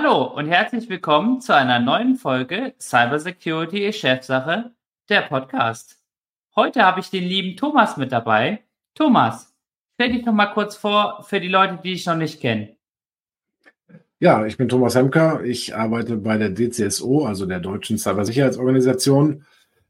Hallo 0.00 0.22
und 0.22 0.46
herzlich 0.46 0.88
willkommen 0.88 1.40
zu 1.40 1.52
einer 1.52 1.80
neuen 1.80 2.14
Folge 2.14 2.72
Cybersecurity 2.78 3.92
Chefsache, 3.92 4.70
der 5.08 5.22
Podcast. 5.22 5.96
Heute 6.54 6.84
habe 6.84 7.00
ich 7.00 7.10
den 7.10 7.24
lieben 7.24 7.56
Thomas 7.56 7.96
mit 7.96 8.12
dabei. 8.12 8.60
Thomas, 8.94 9.52
stell 9.94 10.12
dich 10.12 10.24
doch 10.24 10.32
mal 10.32 10.52
kurz 10.54 10.76
vor 10.76 11.24
für 11.28 11.40
die 11.40 11.48
Leute, 11.48 11.80
die 11.82 11.94
dich 11.94 12.06
noch 12.06 12.14
nicht 12.14 12.40
kennen. 12.40 12.76
Ja, 14.20 14.46
ich 14.46 14.56
bin 14.56 14.68
Thomas 14.68 14.94
Hemker. 14.94 15.42
Ich 15.42 15.74
arbeite 15.74 16.16
bei 16.16 16.38
der 16.38 16.50
DCSO, 16.50 17.26
also 17.26 17.44
der 17.44 17.58
Deutschen 17.58 17.98
Cybersicherheitsorganisation. 17.98 19.46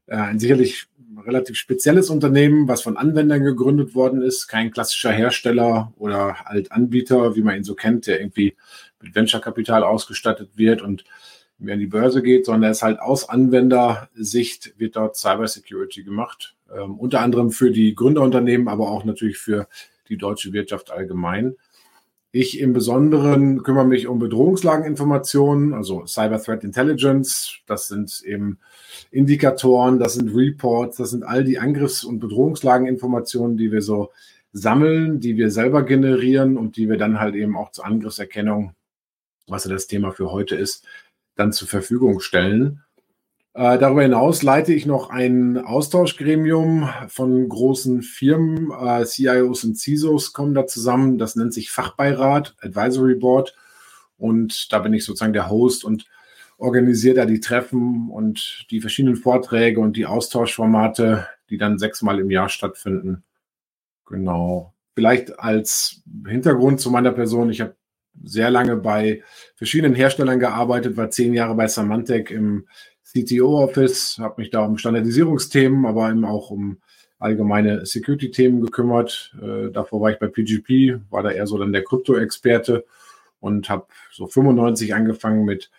Äh, 0.07 0.15
ein 0.15 0.39
sicherlich 0.39 0.87
relativ 1.23 1.55
spezielles 1.55 2.09
Unternehmen, 2.09 2.67
was 2.67 2.81
von 2.81 2.97
Anwendern 2.97 3.43
gegründet 3.43 3.93
worden 3.93 4.23
ist. 4.23 4.47
Kein 4.47 4.71
klassischer 4.71 5.11
Hersteller 5.11 5.93
oder 5.97 6.45
halt 6.45 6.71
Anbieter, 6.71 7.35
wie 7.35 7.43
man 7.43 7.57
ihn 7.57 7.63
so 7.63 7.75
kennt, 7.75 8.07
der 8.07 8.19
irgendwie 8.19 8.55
mit 9.01 9.15
Venture-Kapital 9.15 9.83
ausgestattet 9.83 10.51
wird 10.55 10.81
und 10.81 11.03
mehr 11.57 11.73
an 11.73 11.79
die 11.79 11.87
Börse 11.87 12.21
geht, 12.21 12.45
sondern 12.45 12.71
es 12.71 12.81
halt 12.81 12.99
aus 12.99 13.27
Anwendersicht 13.27 14.79
wird 14.79 14.95
dort 14.95 15.17
Cybersecurity 15.17 16.03
gemacht. 16.03 16.55
Ähm, 16.73 16.97
unter 16.97 17.21
anderem 17.21 17.51
für 17.51 17.71
die 17.71 17.95
Gründerunternehmen, 17.95 18.67
aber 18.67 18.89
auch 18.89 19.03
natürlich 19.03 19.37
für 19.37 19.67
die 20.07 20.17
deutsche 20.17 20.53
Wirtschaft 20.53 20.91
allgemein. 20.91 21.55
Ich 22.31 22.59
im 22.59 22.73
Besonderen 22.73 23.63
kümmere 23.63 23.87
mich 23.87 24.07
um 24.07 24.19
Bedrohungslageninformationen, 24.19 25.73
also 25.73 26.05
Cyber 26.05 26.39
Threat 26.39 26.63
Intelligence. 26.63 27.57
Das 27.65 27.87
sind 27.87 28.21
eben 28.23 28.59
Indikatoren, 29.09 29.97
das 29.97 30.13
sind 30.13 30.35
Reports, 30.35 30.97
das 30.97 31.09
sind 31.09 31.23
all 31.23 31.43
die 31.43 31.57
Angriffs- 31.57 32.03
und 32.03 32.19
Bedrohungslageninformationen, 32.19 33.57
die 33.57 33.71
wir 33.71 33.81
so 33.81 34.11
sammeln, 34.53 35.19
die 35.19 35.37
wir 35.37 35.49
selber 35.49 35.83
generieren 35.83 36.55
und 36.57 36.77
die 36.77 36.87
wir 36.87 36.97
dann 36.97 37.19
halt 37.19 37.33
eben 37.33 37.57
auch 37.57 37.71
zur 37.71 37.85
Angriffserkennung 37.85 38.73
was 39.49 39.65
ja 39.65 39.71
das 39.71 39.87
Thema 39.87 40.11
für 40.11 40.31
heute 40.31 40.55
ist, 40.55 40.85
dann 41.35 41.53
zur 41.53 41.67
Verfügung 41.67 42.19
stellen. 42.19 42.83
Äh, 43.53 43.77
darüber 43.77 44.03
hinaus 44.03 44.43
leite 44.43 44.73
ich 44.73 44.85
noch 44.85 45.09
ein 45.09 45.57
Austauschgremium 45.57 46.89
von 47.07 47.49
großen 47.49 48.03
Firmen. 48.03 48.71
Äh, 48.71 49.05
CIOs 49.05 49.63
und 49.63 49.77
CISOs 49.77 50.33
kommen 50.33 50.53
da 50.53 50.67
zusammen. 50.67 51.17
Das 51.17 51.35
nennt 51.35 51.53
sich 51.53 51.71
Fachbeirat, 51.71 52.55
Advisory 52.61 53.15
Board. 53.15 53.55
Und 54.17 54.71
da 54.71 54.79
bin 54.79 54.93
ich 54.93 55.05
sozusagen 55.05 55.33
der 55.33 55.49
Host 55.49 55.83
und 55.83 56.05
organisiere 56.57 57.15
da 57.15 57.25
die 57.25 57.39
Treffen 57.39 58.09
und 58.09 58.65
die 58.69 58.81
verschiedenen 58.81 59.15
Vorträge 59.15 59.79
und 59.79 59.95
die 59.95 60.05
Austauschformate, 60.05 61.25
die 61.49 61.57
dann 61.57 61.79
sechsmal 61.79 62.19
im 62.19 62.29
Jahr 62.29 62.49
stattfinden. 62.49 63.23
Genau. 64.05 64.73
Vielleicht 64.93 65.39
als 65.39 66.01
Hintergrund 66.27 66.81
zu 66.81 66.91
meiner 66.91 67.11
Person. 67.11 67.49
Ich 67.49 67.61
habe 67.61 67.75
sehr 68.23 68.49
lange 68.49 68.75
bei 68.75 69.23
verschiedenen 69.55 69.95
Herstellern 69.95 70.39
gearbeitet, 70.39 70.97
war 70.97 71.09
zehn 71.09 71.33
Jahre 71.33 71.55
bei 71.55 71.67
Symantec 71.67 72.31
im 72.31 72.67
CTO-Office, 73.03 74.17
habe 74.19 74.41
mich 74.41 74.49
da 74.49 74.65
um 74.65 74.77
Standardisierungsthemen, 74.77 75.85
aber 75.85 76.09
eben 76.09 76.25
auch 76.25 76.51
um 76.51 76.77
allgemeine 77.17 77.85
Security-Themen 77.85 78.61
gekümmert. 78.61 79.35
Äh, 79.41 79.71
davor 79.71 80.01
war 80.01 80.11
ich 80.11 80.19
bei 80.19 80.27
PGP, 80.27 81.01
war 81.09 81.23
da 81.23 81.31
eher 81.31 81.47
so 81.47 81.57
dann 81.57 81.73
der 81.73 81.83
Krypto-Experte 81.83 82.85
und 83.39 83.69
habe 83.69 83.87
so 84.11 84.27
95 84.27 84.93
angefangen 84.93 85.45
mit 85.45 85.69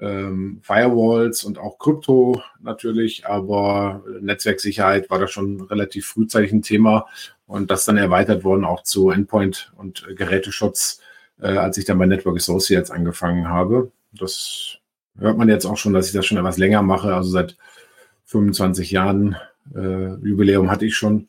ähm, 0.00 0.60
Firewalls 0.62 1.44
und 1.44 1.58
auch 1.58 1.78
Krypto 1.78 2.40
natürlich, 2.60 3.26
aber 3.26 4.04
Netzwerksicherheit 4.20 5.10
war 5.10 5.18
da 5.18 5.26
schon 5.26 5.60
relativ 5.62 6.06
frühzeitig 6.06 6.52
ein 6.52 6.62
Thema 6.62 7.06
und 7.46 7.70
das 7.70 7.84
dann 7.84 7.96
erweitert 7.96 8.44
worden 8.44 8.64
auch 8.64 8.82
zu 8.82 9.10
Endpoint 9.10 9.72
und 9.76 10.06
Geräteschutz 10.16 11.00
äh, 11.40 11.56
als 11.56 11.78
ich 11.78 11.84
dann 11.84 11.98
bei 11.98 12.06
Network 12.06 12.36
Associates 12.36 12.90
angefangen 12.90 13.48
habe. 13.48 13.90
Das 14.12 14.78
hört 15.18 15.38
man 15.38 15.48
jetzt 15.48 15.66
auch 15.66 15.76
schon, 15.76 15.92
dass 15.92 16.06
ich 16.06 16.12
das 16.12 16.26
schon 16.26 16.38
etwas 16.38 16.58
länger 16.58 16.82
mache, 16.82 17.14
also 17.14 17.30
seit 17.30 17.56
25 18.26 18.90
Jahren. 18.90 19.36
Äh, 19.74 20.14
Jubiläum 20.26 20.70
hatte 20.70 20.86
ich 20.86 20.96
schon. 20.96 21.28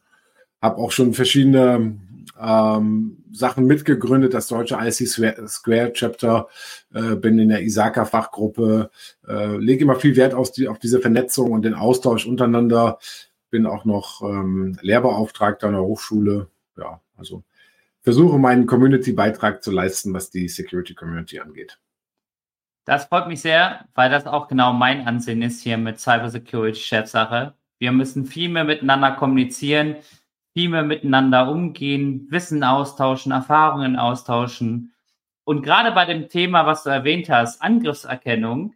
Habe 0.62 0.78
auch 0.78 0.92
schon 0.92 1.14
verschiedene 1.14 1.98
ähm, 2.40 3.24
Sachen 3.32 3.66
mitgegründet, 3.66 4.34
das 4.34 4.48
deutsche 4.48 4.76
IC 4.76 5.08
Square 5.48 5.94
Chapter, 5.94 6.48
äh, 6.94 7.16
bin 7.16 7.40
in 7.40 7.50
der 7.50 7.62
ISACA 7.64 8.06
Fachgruppe, 8.06 8.90
äh, 9.28 9.58
lege 9.58 9.84
immer 9.84 9.96
viel 9.96 10.16
Wert 10.16 10.34
auf, 10.34 10.52
die, 10.52 10.68
auf 10.68 10.80
diese 10.80 11.00
Vernetzung 11.00 11.52
und 11.52 11.64
den 11.64 11.74
Austausch 11.74 12.26
untereinander, 12.26 13.00
bin 13.50 13.66
auch 13.66 13.86
noch 13.86 14.22
ähm, 14.22 14.78
Lehrbeauftragter 14.82 15.68
an 15.68 15.74
der 15.74 15.84
Hochschule. 15.84 16.48
Ja, 16.78 17.02
also 17.18 17.44
versuche 18.10 18.40
meinen 18.40 18.66
Community-Beitrag 18.66 19.62
zu 19.62 19.70
leisten, 19.70 20.16
was 20.16 20.32
die 20.32 20.48
Security-Community 20.48 21.42
angeht. 21.42 21.78
Das 22.86 23.06
freut 23.06 23.28
mich 23.28 23.40
sehr, 23.40 23.86
weil 23.94 24.10
das 24.10 24.26
auch 24.26 24.48
genau 24.48 24.74
mein 24.74 25.08
Ansehen 25.08 25.44
ist 25.44 25.62
hier 25.62 25.78
mit 25.78 26.00
Cybersecurity-Chefsache. 26.00 27.54
Wir 27.78 27.92
müssen 27.92 28.26
viel 28.26 28.50
mehr 28.50 28.64
miteinander 28.64 29.12
kommunizieren, 29.12 29.96
viel 30.54 30.70
mehr 30.70 30.82
miteinander 30.82 31.52
umgehen, 31.52 32.26
Wissen 32.32 32.64
austauschen, 32.64 33.32
Erfahrungen 33.32 33.96
austauschen. 33.96 34.92
Und 35.44 35.62
gerade 35.62 35.92
bei 35.92 36.06
dem 36.06 36.30
Thema, 36.30 36.66
was 36.66 36.82
du 36.82 36.90
erwähnt 36.90 37.30
hast, 37.30 37.62
Angriffserkennung, 37.62 38.74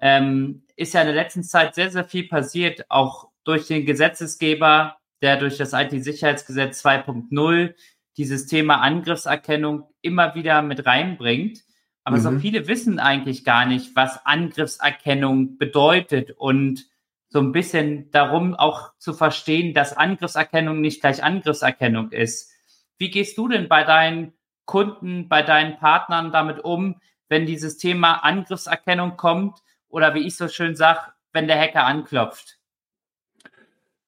ähm, 0.00 0.62
ist 0.76 0.94
ja 0.94 1.00
in 1.00 1.08
der 1.08 1.16
letzten 1.16 1.42
Zeit 1.42 1.74
sehr, 1.74 1.90
sehr 1.90 2.04
viel 2.04 2.28
passiert, 2.28 2.88
auch 2.90 3.28
durch 3.42 3.66
den 3.66 3.84
Gesetzesgeber, 3.84 4.98
der 5.20 5.36
durch 5.36 5.56
das 5.56 5.72
IT-Sicherheitsgesetz 5.72 6.86
2.0 6.86 7.74
dieses 8.18 8.46
Thema 8.46 8.80
Angriffserkennung 8.80 9.84
immer 10.02 10.34
wieder 10.34 10.60
mit 10.60 10.84
reinbringt. 10.84 11.62
Aber 12.04 12.18
mhm. 12.18 12.22
so 12.22 12.38
viele 12.38 12.66
wissen 12.66 12.98
eigentlich 12.98 13.44
gar 13.44 13.64
nicht, 13.64 13.94
was 13.94 14.26
Angriffserkennung 14.26 15.56
bedeutet 15.56 16.32
und 16.32 16.86
so 17.28 17.38
ein 17.40 17.52
bisschen 17.52 18.10
darum 18.10 18.54
auch 18.54 18.92
zu 18.98 19.12
verstehen, 19.12 19.74
dass 19.74 19.96
Angriffserkennung 19.96 20.80
nicht 20.80 21.00
gleich 21.00 21.22
Angriffserkennung 21.22 22.10
ist. 22.10 22.50
Wie 22.96 23.10
gehst 23.10 23.38
du 23.38 23.48
denn 23.48 23.68
bei 23.68 23.84
deinen 23.84 24.32
Kunden, 24.64 25.28
bei 25.28 25.42
deinen 25.42 25.78
Partnern 25.78 26.32
damit 26.32 26.60
um, 26.64 27.00
wenn 27.28 27.46
dieses 27.46 27.76
Thema 27.76 28.24
Angriffserkennung 28.24 29.16
kommt 29.16 29.58
oder 29.88 30.14
wie 30.14 30.26
ich 30.26 30.36
so 30.36 30.48
schön 30.48 30.74
sage, 30.74 31.00
wenn 31.32 31.46
der 31.46 31.60
Hacker 31.60 31.84
anklopft? 31.84 32.58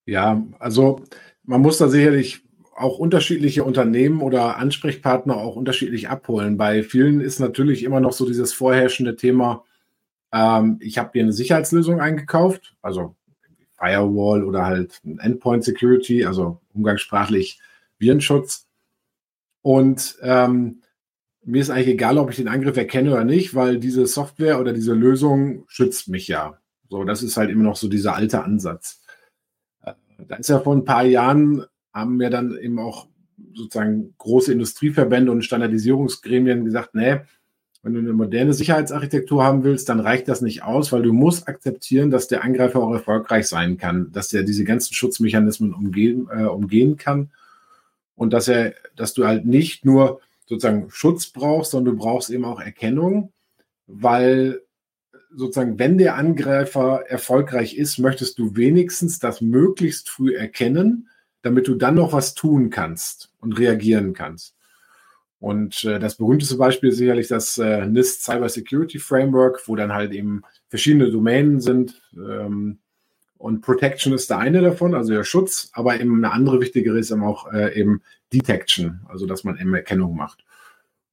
Ja, 0.06 0.42
also 0.58 1.04
man 1.44 1.60
muss 1.60 1.78
da 1.78 1.88
sicherlich 1.88 2.42
auch 2.80 2.98
unterschiedliche 2.98 3.64
Unternehmen 3.64 4.20
oder 4.22 4.56
Ansprechpartner 4.56 5.36
auch 5.36 5.56
unterschiedlich 5.56 6.08
abholen. 6.08 6.56
Bei 6.56 6.82
vielen 6.82 7.20
ist 7.20 7.38
natürlich 7.38 7.84
immer 7.84 8.00
noch 8.00 8.12
so 8.12 8.26
dieses 8.26 8.52
vorherrschende 8.52 9.16
Thema, 9.16 9.64
ähm, 10.32 10.78
ich 10.80 10.98
habe 10.98 11.10
hier 11.12 11.22
eine 11.22 11.32
Sicherheitslösung 11.32 12.00
eingekauft, 12.00 12.76
also 12.82 13.16
Firewall 13.78 14.44
oder 14.44 14.64
halt 14.66 15.00
Endpoint 15.04 15.64
Security, 15.64 16.24
also 16.24 16.60
umgangssprachlich 16.74 17.60
Virenschutz. 17.98 18.66
Und 19.62 20.16
ähm, 20.22 20.82
mir 21.42 21.60
ist 21.60 21.70
eigentlich 21.70 21.88
egal, 21.88 22.18
ob 22.18 22.30
ich 22.30 22.36
den 22.36 22.48
Angriff 22.48 22.76
erkenne 22.76 23.12
oder 23.12 23.24
nicht, 23.24 23.54
weil 23.54 23.78
diese 23.78 24.06
Software 24.06 24.60
oder 24.60 24.72
diese 24.72 24.92
Lösung 24.92 25.64
schützt 25.68 26.08
mich 26.08 26.28
ja. 26.28 26.58
So, 26.88 27.04
das 27.04 27.22
ist 27.22 27.36
halt 27.36 27.50
immer 27.50 27.64
noch 27.64 27.76
so 27.76 27.88
dieser 27.88 28.14
alte 28.14 28.42
Ansatz. 28.44 29.02
Äh, 29.82 29.92
da 30.28 30.36
ist 30.36 30.48
ja 30.48 30.60
vor 30.60 30.74
ein 30.74 30.84
paar 30.84 31.04
Jahren 31.04 31.64
haben 31.92 32.20
ja 32.20 32.30
dann 32.30 32.56
eben 32.56 32.78
auch 32.78 33.06
sozusagen 33.54 34.14
große 34.18 34.52
Industrieverbände 34.52 35.32
und 35.32 35.44
Standardisierungsgremien 35.44 36.64
gesagt, 36.64 36.94
nee, 36.94 37.20
wenn 37.82 37.94
du 37.94 38.00
eine 38.00 38.12
moderne 38.12 38.52
Sicherheitsarchitektur 38.52 39.42
haben 39.42 39.64
willst, 39.64 39.88
dann 39.88 40.00
reicht 40.00 40.28
das 40.28 40.42
nicht 40.42 40.62
aus, 40.62 40.92
weil 40.92 41.02
du 41.02 41.14
musst 41.14 41.48
akzeptieren, 41.48 42.10
dass 42.10 42.28
der 42.28 42.44
Angreifer 42.44 42.82
auch 42.82 42.92
erfolgreich 42.92 43.46
sein 43.46 43.78
kann, 43.78 44.12
dass 44.12 44.32
er 44.32 44.42
diese 44.42 44.64
ganzen 44.64 44.92
Schutzmechanismen 44.92 45.72
umgehen, 45.72 46.28
äh, 46.30 46.44
umgehen 46.44 46.98
kann 46.98 47.30
und 48.16 48.34
dass 48.34 48.48
er, 48.48 48.74
dass 48.96 49.14
du 49.14 49.26
halt 49.26 49.46
nicht 49.46 49.86
nur 49.86 50.20
sozusagen 50.46 50.90
Schutz 50.90 51.28
brauchst, 51.28 51.70
sondern 51.70 51.96
du 51.96 52.00
brauchst 52.02 52.28
eben 52.28 52.44
auch 52.44 52.60
Erkennung, 52.60 53.32
weil 53.86 54.60
sozusagen, 55.34 55.78
wenn 55.78 55.96
der 55.96 56.16
Angreifer 56.16 57.04
erfolgreich 57.08 57.76
ist, 57.76 57.98
möchtest 57.98 58.38
du 58.38 58.56
wenigstens 58.56 59.20
das 59.20 59.40
möglichst 59.40 60.10
früh 60.10 60.34
erkennen, 60.34 61.08
damit 61.42 61.68
du 61.68 61.74
dann 61.74 61.94
noch 61.94 62.12
was 62.12 62.34
tun 62.34 62.70
kannst 62.70 63.32
und 63.40 63.58
reagieren 63.58 64.12
kannst. 64.12 64.54
Und 65.38 65.84
äh, 65.84 65.98
das 65.98 66.16
berühmteste 66.16 66.56
Beispiel 66.56 66.90
ist 66.90 66.98
sicherlich 66.98 67.28
das 67.28 67.56
äh, 67.56 67.86
NIST 67.86 68.24
Cyber 68.24 68.48
Security 68.48 68.98
Framework, 68.98 69.66
wo 69.66 69.74
dann 69.74 69.92
halt 69.92 70.12
eben 70.12 70.42
verschiedene 70.68 71.10
Domänen 71.10 71.60
sind. 71.60 72.02
Ähm, 72.14 72.78
und 73.38 73.62
Protection 73.62 74.12
ist 74.12 74.28
der 74.28 74.36
eine 74.36 74.60
davon, 74.60 74.94
also 74.94 75.14
der 75.14 75.24
Schutz, 75.24 75.70
aber 75.72 75.98
eben 75.98 76.22
eine 76.22 76.34
andere 76.34 76.60
wichtigere 76.60 76.98
ist 76.98 77.10
eben 77.10 77.24
auch 77.24 77.50
äh, 77.50 77.74
eben 77.74 78.02
Detection, 78.34 79.00
also 79.08 79.24
dass 79.24 79.44
man 79.44 79.56
eben 79.56 79.74
Erkennung 79.74 80.14
macht. 80.14 80.44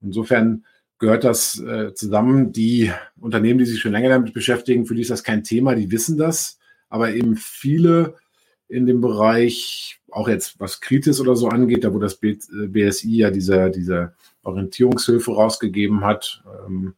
Insofern 0.02 0.66
gehört 1.00 1.24
das 1.24 1.58
äh, 1.60 1.94
zusammen. 1.94 2.52
Die 2.52 2.92
Unternehmen, 3.18 3.60
die 3.60 3.66
sich 3.66 3.80
schon 3.80 3.94
länger 3.94 4.10
damit 4.10 4.34
beschäftigen, 4.34 4.86
für 4.86 4.96
die 4.96 5.02
ist 5.02 5.12
das 5.12 5.24
kein 5.24 5.46
Thema, 5.46 5.74
die 5.74 5.90
wissen 5.90 6.18
das. 6.18 6.60
Aber 6.90 7.14
eben 7.14 7.38
viele 7.38 8.16
in 8.68 8.86
dem 8.86 9.02
Bereich, 9.02 10.00
auch 10.12 10.28
jetzt 10.28 10.60
was 10.60 10.82
Kritis 10.82 11.20
oder 11.20 11.36
so 11.36 11.48
angeht, 11.48 11.84
da 11.84 11.94
wo 11.94 12.00
das 12.00 12.16
BSI 12.18 13.18
ja 13.18 13.32
diese, 13.32 13.70
diese 13.72 14.14
Orientierungshilfe 14.44 15.32
rausgegeben 15.32 16.04
hat, 16.04 16.44
ähm, 16.66 16.96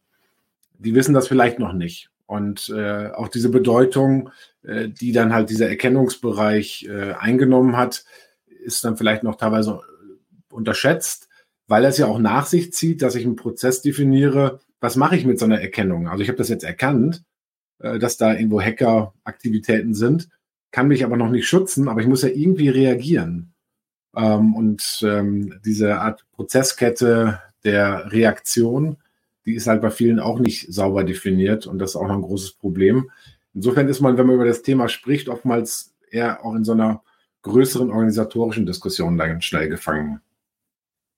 die 0.78 0.94
wissen 0.94 1.14
das 1.14 1.28
vielleicht 1.28 1.58
noch 1.58 1.72
nicht. 1.72 2.10
Und 2.26 2.68
äh, 2.68 3.08
auch 3.10 3.28
diese 3.28 3.50
Bedeutung, 3.50 4.30
äh, 4.62 4.88
die 4.88 5.12
dann 5.12 5.32
halt 5.32 5.50
dieser 5.50 5.68
Erkennungsbereich 5.68 6.86
äh, 6.88 7.12
eingenommen 7.12 7.76
hat, 7.76 8.04
ist 8.46 8.84
dann 8.84 8.96
vielleicht 8.96 9.22
noch 9.22 9.36
teilweise 9.36 9.80
unterschätzt, 10.50 11.28
weil 11.66 11.84
es 11.84 11.98
ja 11.98 12.06
auch 12.06 12.18
nach 12.18 12.46
sich 12.46 12.72
zieht, 12.72 13.02
dass 13.02 13.14
ich 13.14 13.24
einen 13.24 13.36
Prozess 13.36 13.82
definiere, 13.82 14.60
was 14.80 14.96
mache 14.96 15.16
ich 15.16 15.24
mit 15.24 15.38
so 15.38 15.44
einer 15.44 15.60
Erkennung? 15.60 16.08
Also 16.08 16.22
ich 16.22 16.28
habe 16.28 16.38
das 16.38 16.48
jetzt 16.48 16.64
erkannt, 16.64 17.22
äh, 17.78 17.98
dass 17.98 18.16
da 18.16 18.32
irgendwo 18.32 18.60
Hackeraktivitäten 18.60 19.94
sind 19.94 20.28
kann 20.70 20.88
mich 20.88 21.04
aber 21.04 21.16
noch 21.16 21.30
nicht 21.30 21.48
schützen, 21.48 21.88
aber 21.88 22.00
ich 22.00 22.06
muss 22.06 22.22
ja 22.22 22.28
irgendwie 22.28 22.68
reagieren. 22.68 23.52
Ähm, 24.16 24.54
und 24.54 25.00
ähm, 25.02 25.60
diese 25.64 26.00
Art 26.00 26.24
Prozesskette 26.32 27.40
der 27.64 28.10
Reaktion, 28.12 28.96
die 29.46 29.54
ist 29.54 29.66
halt 29.66 29.82
bei 29.82 29.90
vielen 29.90 30.20
auch 30.20 30.38
nicht 30.38 30.72
sauber 30.72 31.04
definiert 31.04 31.66
und 31.66 31.78
das 31.78 31.90
ist 31.90 31.96
auch 31.96 32.08
noch 32.08 32.16
ein 32.16 32.22
großes 32.22 32.52
Problem. 32.52 33.10
Insofern 33.54 33.88
ist 33.88 34.00
man, 34.00 34.16
wenn 34.16 34.26
man 34.26 34.36
über 34.36 34.44
das 34.44 34.62
Thema 34.62 34.88
spricht, 34.88 35.28
oftmals 35.28 35.94
eher 36.10 36.44
auch 36.44 36.54
in 36.54 36.64
so 36.64 36.72
einer 36.72 37.02
größeren 37.42 37.90
organisatorischen 37.90 38.66
Diskussion 38.66 39.16
dann 39.16 39.40
schnell 39.42 39.68
gefangen. 39.68 40.20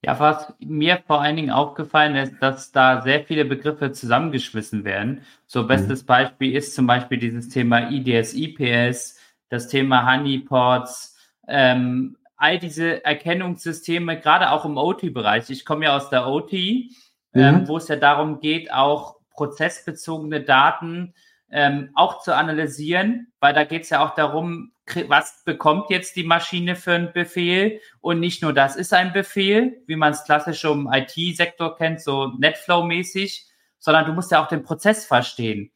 Ja, 0.05 0.19
was 0.19 0.53
mir 0.59 1.01
vor 1.07 1.21
allen 1.21 1.37
Dingen 1.37 1.49
aufgefallen 1.49 2.15
ist, 2.15 2.33
dass 2.41 2.71
da 2.73 3.01
sehr 3.01 3.23
viele 3.23 3.45
Begriffe 3.45 3.93
zusammengeschmissen 3.93 4.83
werden. 4.83 5.21
So 5.47 5.65
bestes 5.65 6.03
mhm. 6.03 6.07
Beispiel 6.07 6.55
ist 6.55 6.75
zum 6.75 6.87
Beispiel 6.87 7.17
dieses 7.17 7.47
Thema 7.47 7.89
IDS, 7.89 8.33
IPS, 8.33 9.17
das 9.53 9.67
Thema 9.67 10.11
Honeypots, 10.11 11.15
ähm, 11.47 12.17
all 12.35 12.57
diese 12.57 13.05
Erkennungssysteme, 13.05 14.19
gerade 14.19 14.51
auch 14.51 14.65
im 14.65 14.77
OT-Bereich. 14.77 15.49
Ich 15.49 15.63
komme 15.63 15.85
ja 15.85 15.95
aus 15.95 16.09
der 16.09 16.27
OT, 16.27 16.51
mhm. 16.51 16.89
ähm, 17.35 17.67
wo 17.67 17.77
es 17.77 17.87
ja 17.87 17.95
darum 17.95 18.39
geht, 18.39 18.73
auch 18.73 19.17
prozessbezogene 19.29 20.41
Daten 20.41 21.13
ähm, 21.51 21.91
auch 21.93 22.21
zu 22.21 22.35
analysieren, 22.35 23.31
weil 23.39 23.53
da 23.53 23.63
geht 23.63 23.83
es 23.83 23.91
ja 23.91 24.03
auch 24.03 24.15
darum, 24.15 24.71
was 25.07 25.43
bekommt 25.45 25.91
jetzt 25.91 26.15
die 26.15 26.23
Maschine 26.23 26.75
für 26.75 26.93
einen 26.93 27.13
Befehl 27.13 27.79
und 28.01 28.19
nicht 28.19 28.41
nur 28.41 28.53
das 28.53 28.75
ist 28.75 28.91
ein 28.91 29.13
Befehl, 29.13 29.83
wie 29.85 29.95
man 29.95 30.13
es 30.13 30.23
klassisch 30.23 30.63
im 30.63 30.89
IT-Sektor 30.91 31.77
kennt, 31.77 32.01
so 32.01 32.33
Netflow-mäßig, 32.39 33.45
sondern 33.77 34.05
du 34.05 34.13
musst 34.13 34.31
ja 34.31 34.43
auch 34.43 34.47
den 34.47 34.63
Prozess 34.63 35.05
verstehen. 35.05 35.71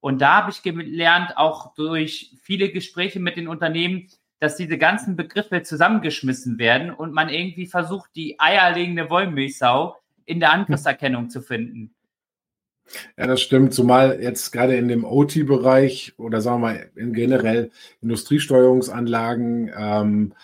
Und 0.00 0.20
da 0.20 0.36
habe 0.36 0.50
ich 0.50 0.62
gelernt, 0.62 1.36
auch 1.36 1.74
durch 1.74 2.36
viele 2.42 2.70
Gespräche 2.70 3.20
mit 3.20 3.36
den 3.36 3.48
Unternehmen, 3.48 4.08
dass 4.40 4.56
diese 4.56 4.78
ganzen 4.78 5.16
Begriffe 5.16 5.62
zusammengeschmissen 5.62 6.58
werden 6.58 6.90
und 6.90 7.12
man 7.12 7.28
irgendwie 7.28 7.66
versucht, 7.66 8.10
die 8.14 8.38
eierlegende 8.38 9.10
Wollmilchsau 9.10 9.96
in 10.24 10.40
der 10.40 10.52
Angriffserkennung 10.52 11.30
zu 11.30 11.40
finden. 11.40 11.94
Ja, 13.16 13.26
das 13.26 13.42
stimmt, 13.42 13.74
zumal 13.74 14.22
jetzt 14.22 14.50
gerade 14.50 14.76
in 14.76 14.88
dem 14.88 15.04
OT-Bereich 15.04 16.14
oder 16.16 16.40
sagen 16.40 16.62
wir 16.62 16.68
mal 16.68 16.90
in 16.96 17.12
generell 17.12 17.70
Industriesteuerungsanlagen, 18.00 19.70
ähm, 19.76 20.34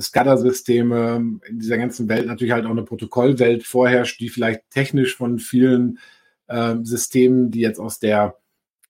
SCADA-Systeme, 0.00 1.40
in 1.46 1.58
dieser 1.58 1.76
ganzen 1.76 2.08
Welt 2.08 2.26
natürlich 2.26 2.52
halt 2.52 2.66
auch 2.66 2.70
eine 2.70 2.84
Protokollwelt 2.84 3.64
vorherrscht, 3.64 4.20
die 4.20 4.28
vielleicht 4.28 4.70
technisch 4.70 5.16
von 5.16 5.38
vielen 5.38 5.98
äh, 6.46 6.76
Systemen, 6.82 7.50
die 7.50 7.60
jetzt 7.60 7.80
aus 7.80 7.98
der 7.98 8.36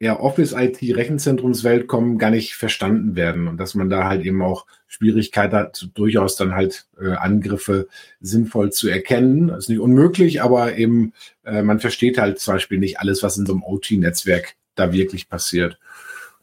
eher 0.03 0.21
Office-IT-Rechenzentrumswelt 0.21 1.87
kommen, 1.87 2.19
gar 2.19 2.31
nicht 2.31 2.57
verstanden 2.57 3.15
werden 3.15 3.47
und 3.47 3.59
dass 3.59 3.77
man 3.77 3.89
da 3.89 4.09
halt 4.09 4.27
eben 4.27 4.43
auch 4.43 4.67
Schwierigkeit 4.89 5.53
hat, 5.53 5.91
durchaus 5.95 6.35
dann 6.35 6.57
halt 6.57 6.89
äh, 7.01 7.13
Angriffe 7.13 7.87
sinnvoll 8.21 8.73
zu 8.73 8.89
erkennen. 8.89 9.47
Das 9.47 9.59
ist 9.59 9.69
nicht 9.69 9.79
unmöglich, 9.79 10.43
aber 10.43 10.77
eben 10.77 11.13
äh, 11.45 11.63
man 11.63 11.79
versteht 11.79 12.19
halt 12.19 12.41
zum 12.41 12.55
Beispiel 12.55 12.81
nicht 12.81 12.99
alles, 12.99 13.23
was 13.23 13.39
in 13.39 13.47
so 13.47 13.53
einem 13.53 13.63
OT-Netzwerk 13.63 14.57
da 14.75 14.93
wirklich 14.93 15.29
passiert. 15.29 15.79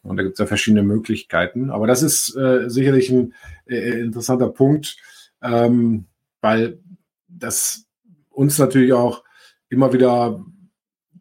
Und 0.03 0.15
da 0.15 0.23
gibt 0.23 0.35
es 0.35 0.39
ja 0.39 0.45
verschiedene 0.45 0.83
Möglichkeiten. 0.83 1.69
Aber 1.69 1.85
das 1.85 2.01
ist 2.01 2.33
äh, 2.37 2.69
sicherlich 2.69 3.09
ein 3.09 3.33
äh, 3.65 3.99
interessanter 3.99 4.47
Punkt, 4.47 4.95
ähm, 5.43 6.05
weil 6.39 6.79
das 7.27 7.83
uns 8.29 8.57
natürlich 8.57 8.93
auch 8.93 9.25
immer 9.67 9.91
wieder 9.91 10.45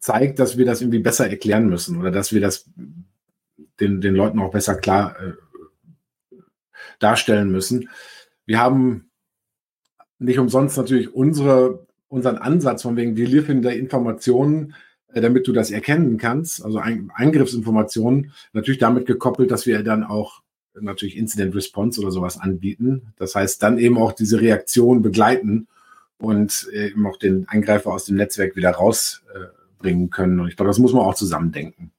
zeigt, 0.00 0.38
dass 0.38 0.56
wir 0.56 0.64
das 0.64 0.80
irgendwie 0.80 1.00
besser 1.00 1.28
erklären 1.28 1.68
müssen 1.68 1.98
oder 1.98 2.10
dass 2.10 2.32
wir 2.32 2.40
das 2.40 2.70
den, 3.80 4.00
den 4.00 4.14
Leuten 4.14 4.38
auch 4.38 4.50
besser 4.50 4.74
klar 4.74 5.16
äh, 5.20 6.36
darstellen 6.98 7.50
müssen. 7.50 7.88
Wir 8.46 8.58
haben 8.58 9.10
nicht 10.18 10.38
umsonst 10.38 10.76
natürlich 10.76 11.14
unsere, 11.14 11.86
unseren 12.08 12.38
Ansatz 12.38 12.82
von 12.82 12.96
wegen, 12.96 13.16
wir 13.16 13.28
liefern 13.28 13.62
da 13.62 13.70
Informationen, 13.70 14.74
äh, 15.12 15.20
damit 15.20 15.46
du 15.46 15.52
das 15.52 15.70
erkennen 15.70 16.18
kannst, 16.18 16.64
also 16.64 16.78
Ein 16.78 17.10
Eingriffsinformationen, 17.14 18.32
natürlich 18.52 18.80
damit 18.80 19.06
gekoppelt, 19.06 19.50
dass 19.50 19.66
wir 19.66 19.82
dann 19.82 20.04
auch 20.04 20.42
natürlich 20.80 21.16
Incident 21.16 21.54
Response 21.54 22.00
oder 22.00 22.10
sowas 22.10 22.38
anbieten. 22.38 23.12
Das 23.16 23.34
heißt, 23.34 23.62
dann 23.62 23.78
eben 23.78 23.98
auch 23.98 24.12
diese 24.12 24.40
Reaktion 24.40 25.02
begleiten 25.02 25.66
und 26.18 26.68
äh, 26.72 26.88
eben 26.88 27.06
auch 27.06 27.16
den 27.16 27.48
Angreifer 27.48 27.92
aus 27.92 28.04
dem 28.04 28.16
Netzwerk 28.16 28.56
wieder 28.56 28.70
raus 28.70 29.22
äh, 29.34 29.57
bringen 29.78 30.10
können. 30.10 30.40
Und 30.40 30.48
ich 30.48 30.56
glaube, 30.56 30.68
das 30.68 30.78
muss 30.78 30.92
man 30.92 31.02
auch 31.02 31.14
zusammendenken. 31.14 31.92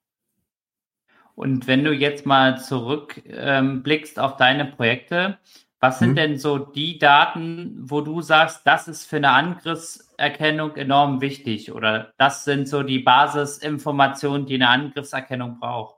Und 1.36 1.68
wenn 1.68 1.86
du 1.86 1.94
jetzt 1.94 2.26
mal 2.26 2.60
zurückblickst 2.60 4.18
ähm, 4.18 4.24
auf 4.24 4.36
deine 4.36 4.66
Projekte, 4.66 5.38
was 5.80 6.00
sind 6.00 6.12
mhm. 6.12 6.16
denn 6.16 6.38
so 6.38 6.58
die 6.58 7.00
Daten, 7.00 7.78
wo 7.80 8.02
du 8.02 8.22
sagst, 8.22 8.62
das 8.66 8.90
ist 8.90 9.06
für 9.06 9.16
eine 9.16 9.30
Angriffserkennung 9.32 10.76
enorm 10.76 11.22
wichtig 11.22 11.72
oder 11.72 12.14
das 12.18 12.44
sind 12.44 12.68
so 12.68 12.84
die 12.84 13.00
Basisinformationen, 13.00 14.46
die 14.46 14.56
eine 14.56 14.68
Angriffserkennung 14.68 15.60
braucht? 15.60 15.96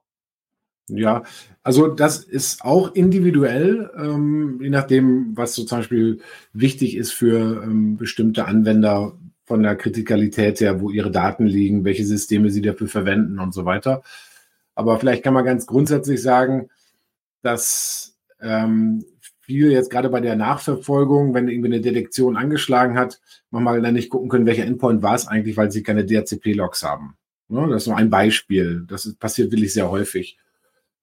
Ja, 0.87 1.23
also 1.63 1.87
das 1.87 2.23
ist 2.23 2.63
auch 2.63 2.93
individuell, 2.93 3.89
ähm, 3.97 4.59
je 4.61 4.69
nachdem, 4.69 5.35
was 5.35 5.55
so 5.55 5.63
zum 5.63 5.79
Beispiel 5.79 6.19
wichtig 6.53 6.95
ist 6.95 7.13
für 7.13 7.63
ähm, 7.63 7.97
bestimmte 7.97 8.45
Anwender, 8.45 9.13
von 9.45 9.63
der 9.63 9.75
Kritikalität 9.75 10.59
her, 10.61 10.81
wo 10.81 10.89
ihre 10.89 11.11
Daten 11.11 11.45
liegen, 11.45 11.83
welche 11.83 12.05
Systeme 12.05 12.49
sie 12.49 12.61
dafür 12.61 12.87
verwenden 12.87 13.39
und 13.39 13.53
so 13.53 13.65
weiter. 13.65 14.03
Aber 14.75 14.99
vielleicht 14.99 15.23
kann 15.23 15.33
man 15.33 15.45
ganz 15.45 15.65
grundsätzlich 15.65 16.21
sagen, 16.21 16.69
dass 17.41 18.17
ähm, 18.41 19.03
viele 19.41 19.71
jetzt 19.71 19.89
gerade 19.89 20.09
bei 20.09 20.21
der 20.21 20.35
Nachverfolgung, 20.35 21.33
wenn 21.33 21.49
irgendwie 21.49 21.69
eine 21.69 21.81
Detektion 21.81 22.37
angeschlagen 22.37 22.97
hat, 22.97 23.19
manchmal 23.49 23.81
dann 23.81 23.95
nicht 23.95 24.09
gucken 24.09 24.29
können, 24.29 24.45
welcher 24.45 24.65
Endpoint 24.65 25.01
war 25.01 25.15
es 25.15 25.27
eigentlich, 25.27 25.57
weil 25.57 25.71
sie 25.71 25.83
keine 25.83 26.05
DHCP-Logs 26.05 26.83
haben. 26.83 27.15
Ja, 27.49 27.67
das 27.67 27.83
ist 27.83 27.87
nur 27.87 27.97
ein 27.97 28.09
Beispiel. 28.09 28.85
Das 28.87 29.13
passiert 29.15 29.51
wirklich 29.51 29.73
sehr 29.73 29.91
häufig. 29.91 30.37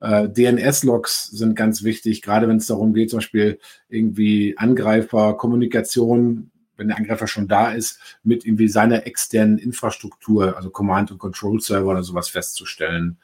Äh, 0.01 0.29
DNS-Logs 0.29 1.27
sind 1.27 1.57
ganz 1.57 1.83
wichtig, 1.83 2.23
gerade 2.23 2.49
wenn 2.49 2.57
es 2.57 2.67
darum 2.67 2.95
geht, 2.95 3.11
zum 3.11 3.19
Beispiel 3.19 3.59
irgendwie 3.89 4.57
Angreifer, 4.57 5.35
Kommunikation 5.35 6.51
wenn 6.79 6.89
der 6.89 6.97
Angreifer 6.97 7.27
schon 7.27 7.49
da 7.49 7.73
ist, 7.73 8.01
mit 8.23 8.47
irgendwie 8.47 8.69
seiner 8.69 9.07
externen 9.07 9.59
Infrastruktur, 9.59 10.57
also 10.57 10.71
Command- 10.71 11.11
und 11.11 11.19
Control-Server 11.19 11.91
oder 11.91 12.03
sowas 12.03 12.29
festzustellen. 12.31 13.19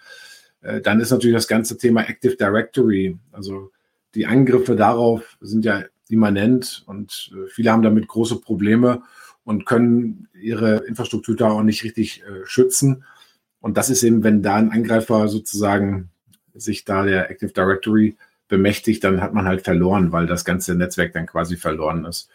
Äh, 0.61 0.83
dann 0.83 1.01
ist 1.01 1.11
natürlich 1.11 1.37
das 1.37 1.49
ganze 1.49 1.79
Thema 1.79 2.03
Active 2.03 2.37
Directory, 2.37 3.17
also 3.33 3.71
die 4.15 4.27
Angriffe 4.27 4.77
darauf 4.77 5.39
sind 5.41 5.65
ja 5.65 5.85
immanent 6.09 6.85
und 6.87 7.33
äh, 7.35 7.49
viele 7.49 7.73
haben 7.73 7.83
damit 7.83 8.07
große 8.07 8.41
Probleme 8.41 9.03
und 9.45 9.67
können 9.67 10.29
ihre 10.35 10.85
Infrastruktur 10.87 11.37
da 11.37 11.51
auch 11.51 11.63
nicht 11.63 11.85
richtig 11.85 12.23
äh, 12.23 12.45
schützen. 12.45 13.05
Und 13.61 13.77
das 13.77 13.91
ist 13.91 14.03
eben, 14.03 14.23
wenn 14.25 14.43
da 14.43 14.57
ein 14.57 14.73
Angreifer 14.73 15.29
sozusagen 15.29 16.11
sich 16.55 16.85
da 16.85 17.05
der 17.05 17.31
Active 17.31 17.53
Directory 17.53 18.17
bemächtigt, 18.49 19.03
dann 19.05 19.21
hat 19.21 19.35
man 19.35 19.47
halt 19.47 19.63
verloren, 19.63 20.13
weil 20.13 20.27
das 20.27 20.45
ganze 20.45 20.75
Netzwerk 20.75 21.13
dann 21.13 21.27
quasi 21.27 21.57
verloren 21.57 22.05
ist. 22.05 22.29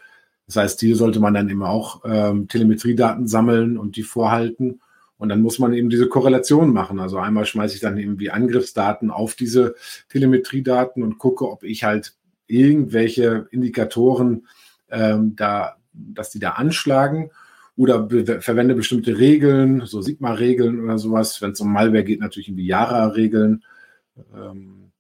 Das 0.49 0.55
heißt, 0.55 0.79
hier 0.79 0.95
sollte 0.95 1.19
man 1.19 1.35
dann 1.35 1.47
eben 1.47 1.61
auch 1.61 2.01
ähm, 2.05 2.47
Telemetriedaten 2.47 3.27
sammeln 3.27 3.77
und 3.77 3.97
die 3.97 4.01
vorhalten. 4.01 4.81
Und 5.19 5.29
dann 5.29 5.43
muss 5.43 5.59
man 5.59 5.73
eben 5.73 5.91
diese 5.91 6.09
Korrelation 6.09 6.73
machen. 6.73 6.99
Also 6.99 7.19
einmal 7.19 7.45
schmeiße 7.45 7.75
ich 7.75 7.81
dann 7.81 7.97
irgendwie 7.97 8.31
Angriffsdaten 8.31 9.11
auf 9.11 9.35
diese 9.35 9.75
Telemetriedaten 10.09 11.03
und 11.03 11.19
gucke, 11.19 11.47
ob 11.47 11.63
ich 11.63 11.83
halt 11.83 12.15
irgendwelche 12.47 13.47
Indikatoren 13.51 14.47
ähm, 14.89 15.35
da, 15.35 15.75
dass 15.93 16.31
die 16.31 16.39
da 16.39 16.53
anschlagen. 16.53 17.29
oder 17.75 17.99
be 17.99 18.41
verwende 18.41 18.73
bestimmte 18.73 19.19
Regeln, 19.19 19.83
so 19.85 20.01
Sigma-Regeln 20.01 20.83
oder 20.83 20.97
sowas. 20.97 21.43
Wenn 21.43 21.51
es 21.51 21.61
um 21.61 21.71
Malware 21.71 22.03
geht, 22.03 22.21
natürlich 22.21 22.49
in 22.49 22.57
die 22.57 22.65
Yara-Regeln. 22.65 23.63
Ähm, 24.35 24.91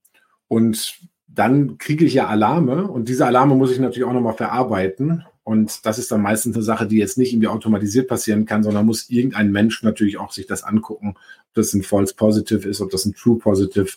und 0.47 0.99
dann 1.27 1.79
kriege 1.79 2.05
ich 2.05 2.13
ja 2.13 2.27
Alarme 2.27 2.87
und 2.87 3.09
diese 3.09 3.25
Alarme 3.25 3.55
muss 3.55 3.71
ich 3.71 3.79
natürlich 3.79 4.07
auch 4.07 4.13
nochmal 4.13 4.35
verarbeiten. 4.35 5.25
Und 5.49 5.87
das 5.87 5.97
ist 5.97 6.11
dann 6.11 6.21
meistens 6.21 6.55
eine 6.55 6.63
Sache, 6.63 6.85
die 6.85 6.97
jetzt 6.97 7.17
nicht 7.17 7.33
irgendwie 7.33 7.47
automatisiert 7.47 8.07
passieren 8.07 8.45
kann, 8.45 8.61
sondern 8.61 8.85
muss 8.85 9.09
irgendein 9.09 9.51
Mensch 9.51 9.81
natürlich 9.81 10.19
auch 10.19 10.31
sich 10.31 10.45
das 10.45 10.61
angucken, 10.61 11.15
ob 11.17 11.53
das 11.55 11.73
ein 11.73 11.81
False 11.81 12.13
Positive 12.13 12.69
ist, 12.69 12.81
ob 12.81 12.91
das 12.91 13.05
ein 13.05 13.15
True 13.15 13.39
Positive 13.39 13.89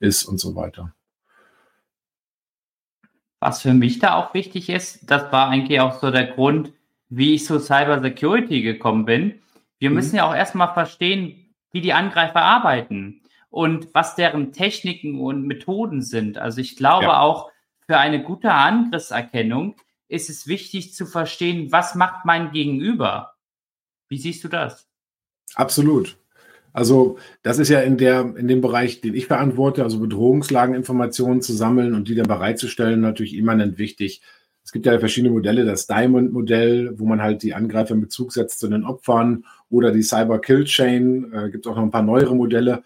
ist 0.00 0.24
und 0.24 0.38
so 0.38 0.56
weiter. 0.56 0.92
Was 3.38 3.62
für 3.62 3.74
mich 3.74 4.00
da 4.00 4.16
auch 4.16 4.34
wichtig 4.34 4.70
ist, 4.70 5.08
das 5.08 5.30
war 5.30 5.50
eigentlich 5.50 5.78
auch 5.78 6.00
so 6.00 6.10
der 6.10 6.26
Grund, 6.26 6.72
wie 7.08 7.36
ich 7.36 7.44
zu 7.44 7.60
Cyber 7.60 8.00
Security 8.00 8.62
gekommen 8.62 9.04
bin. 9.04 9.34
Wir 9.78 9.90
mhm. 9.90 9.94
müssen 9.94 10.16
ja 10.16 10.28
auch 10.28 10.34
erstmal 10.34 10.74
verstehen, 10.74 11.54
wie 11.70 11.80
die 11.80 11.92
Angreifer 11.92 12.42
arbeiten 12.42 13.20
und 13.50 13.94
was 13.94 14.16
deren 14.16 14.52
Techniken 14.52 15.20
und 15.20 15.46
Methoden 15.46 16.02
sind. 16.02 16.38
Also 16.38 16.60
ich 16.60 16.74
glaube 16.74 17.04
ja. 17.04 17.20
auch 17.20 17.52
für 17.86 17.98
eine 17.98 18.20
gute 18.20 18.50
Angriffserkennung 18.50 19.76
ist 20.08 20.30
es 20.30 20.46
wichtig 20.46 20.94
zu 20.94 21.06
verstehen, 21.06 21.70
was 21.70 21.94
macht 21.94 22.24
mein 22.24 22.50
Gegenüber. 22.50 23.34
Wie 24.08 24.18
siehst 24.18 24.42
du 24.42 24.48
das? 24.48 24.88
Absolut. 25.54 26.16
Also 26.72 27.18
das 27.42 27.58
ist 27.58 27.68
ja 27.68 27.80
in, 27.80 27.98
der, 27.98 28.34
in 28.36 28.48
dem 28.48 28.60
Bereich, 28.60 29.00
den 29.00 29.14
ich 29.14 29.26
verantworte, 29.26 29.82
also 29.82 30.00
Bedrohungslageninformationen 30.00 31.42
zu 31.42 31.52
sammeln 31.52 31.94
und 31.94 32.08
die 32.08 32.14
dann 32.14 32.28
bereitzustellen, 32.28 33.00
natürlich 33.00 33.34
immanent 33.34 33.78
wichtig. 33.78 34.22
Es 34.64 34.72
gibt 34.72 34.84
ja 34.86 34.98
verschiedene 34.98 35.32
Modelle, 35.32 35.64
das 35.64 35.86
Diamond-Modell, 35.86 36.98
wo 36.98 37.06
man 37.06 37.22
halt 37.22 37.42
die 37.42 37.54
Angreifer 37.54 37.94
in 37.94 38.02
Bezug 38.02 38.32
setzt 38.32 38.60
zu 38.60 38.68
den 38.68 38.84
Opfern 38.84 39.44
oder 39.70 39.92
die 39.92 40.02
Cyber 40.02 40.40
Kill 40.40 40.64
Chain, 40.64 41.32
äh, 41.32 41.50
gibt 41.50 41.66
auch 41.66 41.74
noch 41.74 41.82
ein 41.82 41.90
paar 41.90 42.02
neuere 42.02 42.36
Modelle. 42.36 42.82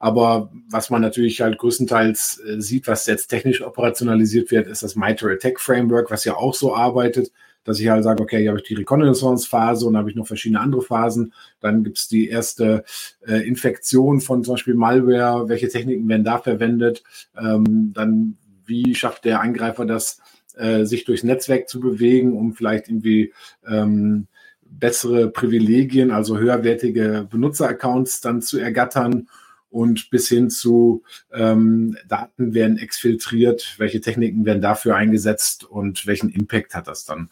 Aber 0.00 0.50
was 0.68 0.88
man 0.88 1.02
natürlich 1.02 1.42
halt 1.42 1.58
größtenteils 1.58 2.40
äh, 2.40 2.60
sieht, 2.60 2.88
was 2.88 3.06
jetzt 3.06 3.28
technisch 3.28 3.62
operationalisiert 3.62 4.50
wird, 4.50 4.66
ist 4.66 4.82
das 4.82 4.96
MITRE 4.96 5.34
Attack 5.34 5.60
Framework, 5.60 6.10
was 6.10 6.24
ja 6.24 6.34
auch 6.36 6.54
so 6.54 6.74
arbeitet, 6.74 7.30
dass 7.64 7.78
ich 7.78 7.88
halt 7.90 8.02
sage, 8.02 8.22
okay, 8.22 8.38
hier 8.38 8.48
habe 8.48 8.60
ich 8.60 8.66
die 8.66 8.74
Reconnaissance-Phase 8.74 9.86
und 9.86 9.98
habe 9.98 10.08
ich 10.08 10.16
noch 10.16 10.26
verschiedene 10.26 10.60
andere 10.60 10.80
Phasen. 10.80 11.34
Dann 11.60 11.84
gibt 11.84 11.98
es 11.98 12.08
die 12.08 12.28
erste 12.28 12.82
äh, 13.26 13.46
Infektion 13.46 14.22
von 14.22 14.42
zum 14.42 14.54
Beispiel 14.54 14.74
Malware, 14.74 15.50
welche 15.50 15.68
Techniken 15.68 16.08
werden 16.08 16.24
da 16.24 16.38
verwendet. 16.38 17.02
Ähm, 17.38 17.92
dann 17.94 18.38
wie 18.64 18.94
schafft 18.94 19.26
der 19.26 19.42
Angreifer 19.42 19.84
das, 19.84 20.22
äh, 20.56 20.86
sich 20.86 21.04
durchs 21.04 21.24
Netzwerk 21.24 21.68
zu 21.68 21.78
bewegen, 21.78 22.38
um 22.38 22.54
vielleicht 22.54 22.88
irgendwie 22.88 23.34
ähm, 23.68 24.28
bessere 24.62 25.28
Privilegien, 25.28 26.10
also 26.10 26.38
höherwertige 26.38 27.28
Benutzeraccounts 27.30 28.22
dann 28.22 28.40
zu 28.40 28.58
ergattern 28.58 29.28
und 29.70 30.10
bis 30.10 30.28
hin 30.28 30.50
zu 30.50 31.02
ähm, 31.32 31.96
Daten 32.08 32.54
werden 32.54 32.78
exfiltriert, 32.78 33.74
welche 33.78 34.00
Techniken 34.00 34.44
werden 34.44 34.62
dafür 34.62 34.96
eingesetzt 34.96 35.64
und 35.64 36.06
welchen 36.06 36.30
Impact 36.30 36.74
hat 36.74 36.88
das 36.88 37.04
dann. 37.04 37.30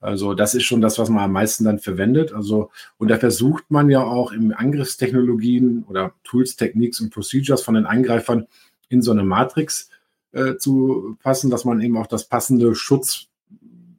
Also 0.00 0.34
das 0.34 0.54
ist 0.54 0.64
schon 0.64 0.80
das, 0.80 0.98
was 0.98 1.08
man 1.08 1.24
am 1.24 1.32
meisten 1.32 1.64
dann 1.64 1.78
verwendet. 1.78 2.32
Also 2.32 2.70
und 2.98 3.08
da 3.08 3.18
versucht 3.18 3.70
man 3.70 3.88
ja 3.88 4.02
auch 4.02 4.32
im 4.32 4.52
Angriffstechnologien 4.52 5.84
oder 5.88 6.14
Tools, 6.24 6.56
Techniques 6.56 7.00
und 7.00 7.10
Procedures 7.10 7.62
von 7.62 7.74
den 7.74 7.86
Angreifern 7.86 8.46
in 8.88 9.00
so 9.00 9.12
eine 9.12 9.22
Matrix 9.22 9.90
äh, 10.32 10.56
zu 10.56 11.16
passen, 11.22 11.50
dass 11.50 11.64
man 11.64 11.80
eben 11.80 11.96
auch 11.96 12.08
das 12.08 12.28
passende 12.28 12.74
Schutz 12.74 13.28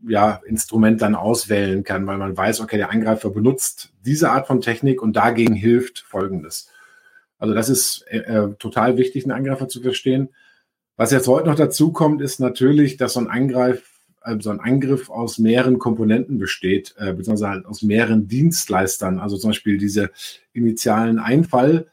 ja, 0.06 0.42
Instrument 0.46 1.02
dann 1.02 1.16
auswählen 1.16 1.84
kann, 1.86 2.06
weil 2.06 2.18
man 2.18 2.36
weiß, 2.36 2.60
okay, 2.60 2.78
der 2.78 2.92
Angreifer 2.92 3.30
benutzt 3.30 3.94
diese 4.06 4.32
Art 4.32 4.48
von 4.48 4.60
Technik 4.60 5.02
und 5.02 5.16
dagegen 5.16 5.56
hilft 5.56 6.00
Folgendes. 6.00 6.70
Also 7.44 7.56
das 7.56 7.68
ist 7.68 8.06
äh, 8.08 8.20
äh, 8.20 8.54
total 8.54 8.98
wichtig, 8.98 9.26
einen 9.26 9.34
Angreifer 9.34 9.68
zu 9.68 9.82
verstehen. 9.82 10.30
Was 10.96 11.12
jetzt 11.12 11.28
heute 11.28 11.50
noch 11.50 11.56
dazu 11.56 11.92
kommt, 11.92 12.22
ist 12.22 12.40
natürlich, 12.40 12.96
dass 12.96 13.16
so 13.16 13.20
ein 13.20 13.28
Angreif, 13.28 14.00
äh, 14.24 14.38
so 14.40 14.50
ein 14.50 14.62
Angriff 14.62 15.10
aus 15.10 15.40
mehreren 15.40 15.78
Komponenten 15.78 16.38
besteht, 16.38 16.96
äh, 16.98 17.12
beziehungsweise 17.12 17.50
halt 17.50 17.66
aus 17.66 17.82
mehreren 17.82 18.30
Dienstleistern. 18.30 19.20
Also 19.20 19.36
zum 19.36 19.50
Beispiel 19.50 19.78
diese 19.78 20.10
initialen 20.54 21.20
Einfall. 21.20 21.88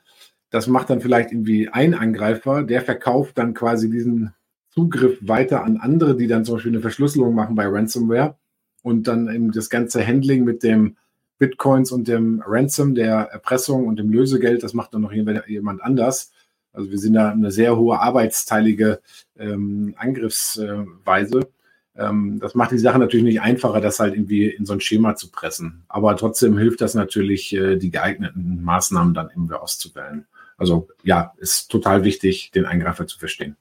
Das 0.50 0.69
macht 0.69 0.88
dann 0.88 1.00
vielleicht 1.00 1.33
irgendwie 1.33 1.69
ein 1.69 1.95
Angreifer, 1.95 2.62
der 2.62 2.83
verkauft 2.83 3.37
dann 3.37 3.52
quasi 3.52 3.90
diesen 3.90 4.33
Zugriff 4.69 5.19
weiter 5.21 5.64
an 5.64 5.78
andere, 5.78 6.16
die 6.16 6.28
dann 6.28 6.45
zum 6.45 6.54
Beispiel 6.54 6.71
eine 6.71 6.80
Verschlüsselung 6.80 7.35
machen 7.35 7.57
bei 7.57 7.66
Ransomware 7.66 8.37
und 8.83 9.09
dann 9.09 9.26
eben 9.26 9.50
das 9.50 9.69
ganze 9.69 10.07
Handling 10.07 10.45
mit 10.45 10.62
dem 10.62 10.97
Bitcoins 11.40 11.90
und 11.90 12.06
dem 12.06 12.42
Ransom, 12.47 12.94
der 12.94 13.14
Erpressung 13.32 13.87
und 13.87 13.99
dem 13.99 14.12
Lösegeld, 14.12 14.62
das 14.62 14.75
macht 14.75 14.92
dann 14.94 15.00
noch 15.00 15.12
jemand 15.12 15.82
anders. 15.82 16.32
Also 16.73 16.90
wir 16.90 16.99
sind 16.99 17.14
da 17.14 17.30
eine 17.30 17.50
sehr 17.50 17.76
hohe 17.76 17.99
arbeitsteilige 17.99 19.00
ähm, 19.38 19.94
Angriffsweise. 19.97 21.49
Ähm, 21.97 22.38
das 22.40 22.54
macht 22.54 22.73
die 22.73 22.78
Sache 22.78 22.99
natürlich 22.99 23.25
nicht 23.25 23.40
einfacher, 23.40 23.80
das 23.80 23.99
halt 23.99 24.14
irgendwie 24.14 24.49
in 24.49 24.66
so 24.66 24.75
ein 24.75 24.80
Schema 24.80 25.16
zu 25.16 25.30
pressen. 25.30 25.82
Aber 25.88 26.14
trotzdem 26.16 26.59
hilft 26.59 26.82
das 26.82 26.94
natürlich, 26.94 27.54
äh, 27.54 27.76
die 27.76 27.90
geeigneten 27.90 28.62
Maßnahmen 28.62 29.14
dann 29.14 29.30
irgendwie 29.30 29.54
auszuwählen. 29.54 30.26
Also 30.59 30.88
ja, 31.02 31.32
ist 31.38 31.70
total 31.70 32.04
wichtig, 32.04 32.50
den 32.50 32.66
Eingreifer 32.66 33.06
zu 33.06 33.18
verstehen. 33.18 33.56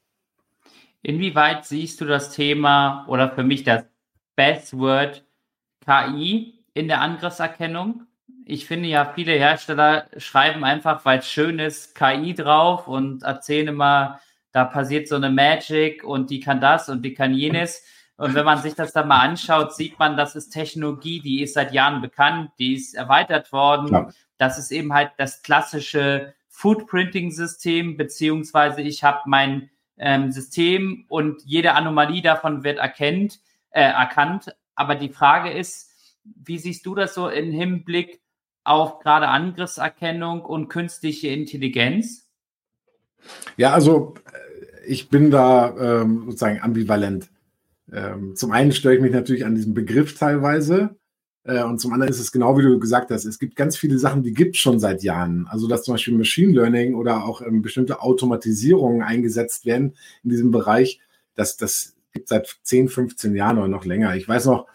Inwieweit 1.01 1.63
siehst 1.63 2.01
du 2.01 2.05
das 2.05 2.35
Thema 2.35 3.05
oder 3.07 3.31
für 3.31 3.43
mich 3.43 3.63
das 3.63 3.85
Buzzword 4.35 5.23
KI 5.85 6.58
in 6.79 6.87
der 6.87 7.01
Angriffserkennung. 7.01 8.03
Ich 8.45 8.65
finde 8.65 8.87
ja, 8.87 9.11
viele 9.13 9.33
Hersteller 9.33 10.07
schreiben 10.17 10.63
einfach, 10.63 11.05
weil 11.05 11.19
es 11.19 11.29
schön 11.29 11.59
ist, 11.59 11.93
KI 11.93 12.33
drauf 12.33 12.87
und 12.87 13.23
erzählen 13.23 13.67
immer, 13.67 14.19
da 14.51 14.63
passiert 14.65 15.07
so 15.07 15.15
eine 15.15 15.29
Magic 15.29 16.03
und 16.03 16.29
die 16.29 16.39
kann 16.39 16.61
das 16.61 16.89
und 16.89 17.03
die 17.03 17.13
kann 17.13 17.33
jenes. 17.33 17.83
Und 18.17 18.33
wenn 18.33 18.45
man 18.45 18.57
sich 18.57 18.73
das 18.73 18.91
dann 18.91 19.07
mal 19.07 19.19
anschaut, 19.19 19.75
sieht 19.75 19.99
man, 19.99 20.17
das 20.17 20.35
ist 20.35 20.49
Technologie, 20.49 21.21
die 21.21 21.43
ist 21.43 21.53
seit 21.53 21.73
Jahren 21.73 22.01
bekannt, 22.01 22.51
die 22.59 22.75
ist 22.75 22.95
erweitert 22.95 23.51
worden. 23.51 23.93
Ja. 23.93 24.09
Das 24.37 24.57
ist 24.57 24.71
eben 24.71 24.93
halt 24.93 25.11
das 25.17 25.41
klassische 25.43 26.33
Footprinting-System, 26.47 27.97
beziehungsweise 27.97 28.81
ich 28.81 29.03
habe 29.03 29.19
mein 29.25 29.69
ähm, 29.97 30.31
System 30.31 31.05
und 31.07 31.41
jede 31.45 31.73
Anomalie 31.73 32.21
davon 32.21 32.63
wird 32.63 32.79
erkennt, 32.79 33.39
äh, 33.69 33.81
erkannt. 33.81 34.55
Aber 34.75 34.95
die 34.95 35.09
Frage 35.09 35.51
ist, 35.51 35.88
wie 36.35 36.57
siehst 36.57 36.85
du 36.85 36.95
das 36.95 37.13
so 37.13 37.29
im 37.29 37.51
Hinblick 37.51 38.21
auf 38.63 38.99
gerade 38.99 39.27
Angriffserkennung 39.27 40.43
und 40.43 40.67
künstliche 40.67 41.29
Intelligenz? 41.29 42.29
Ja, 43.57 43.73
also 43.73 44.15
äh, 44.31 44.87
ich 44.87 45.09
bin 45.09 45.31
da 45.31 46.01
ähm, 46.01 46.25
sozusagen 46.25 46.61
ambivalent. 46.61 47.29
Ähm, 47.91 48.35
zum 48.35 48.51
einen 48.51 48.71
störe 48.71 48.95
ich 48.95 49.01
mich 49.01 49.11
natürlich 49.11 49.45
an 49.45 49.55
diesem 49.55 49.73
Begriff 49.73 50.17
teilweise. 50.17 50.95
Äh, 51.43 51.63
und 51.63 51.79
zum 51.79 51.93
anderen 51.93 52.11
ist 52.11 52.19
es 52.19 52.31
genau 52.31 52.57
wie 52.57 52.61
du 52.61 52.79
gesagt 52.79 53.11
hast, 53.11 53.25
es 53.25 53.39
gibt 53.39 53.55
ganz 53.55 53.77
viele 53.77 53.97
Sachen, 53.97 54.23
die 54.23 54.33
gibt 54.33 54.55
es 54.55 54.61
schon 54.61 54.79
seit 54.79 55.03
Jahren. 55.03 55.47
Also 55.47 55.67
dass 55.67 55.83
zum 55.83 55.93
Beispiel 55.95 56.17
Machine 56.17 56.53
Learning 56.53 56.95
oder 56.95 57.25
auch 57.25 57.41
ähm, 57.41 57.61
bestimmte 57.61 58.01
Automatisierungen 58.01 59.01
eingesetzt 59.01 59.65
werden 59.65 59.95
in 60.23 60.29
diesem 60.29 60.51
Bereich, 60.51 60.99
das, 61.35 61.57
das 61.57 61.95
gibt 62.11 62.27
seit 62.27 62.59
10, 62.63 62.89
15 62.89 63.35
Jahren 63.35 63.57
oder 63.57 63.67
noch 63.67 63.85
länger. 63.85 64.15
Ich 64.15 64.27
weiß 64.27 64.45
noch, 64.45 64.67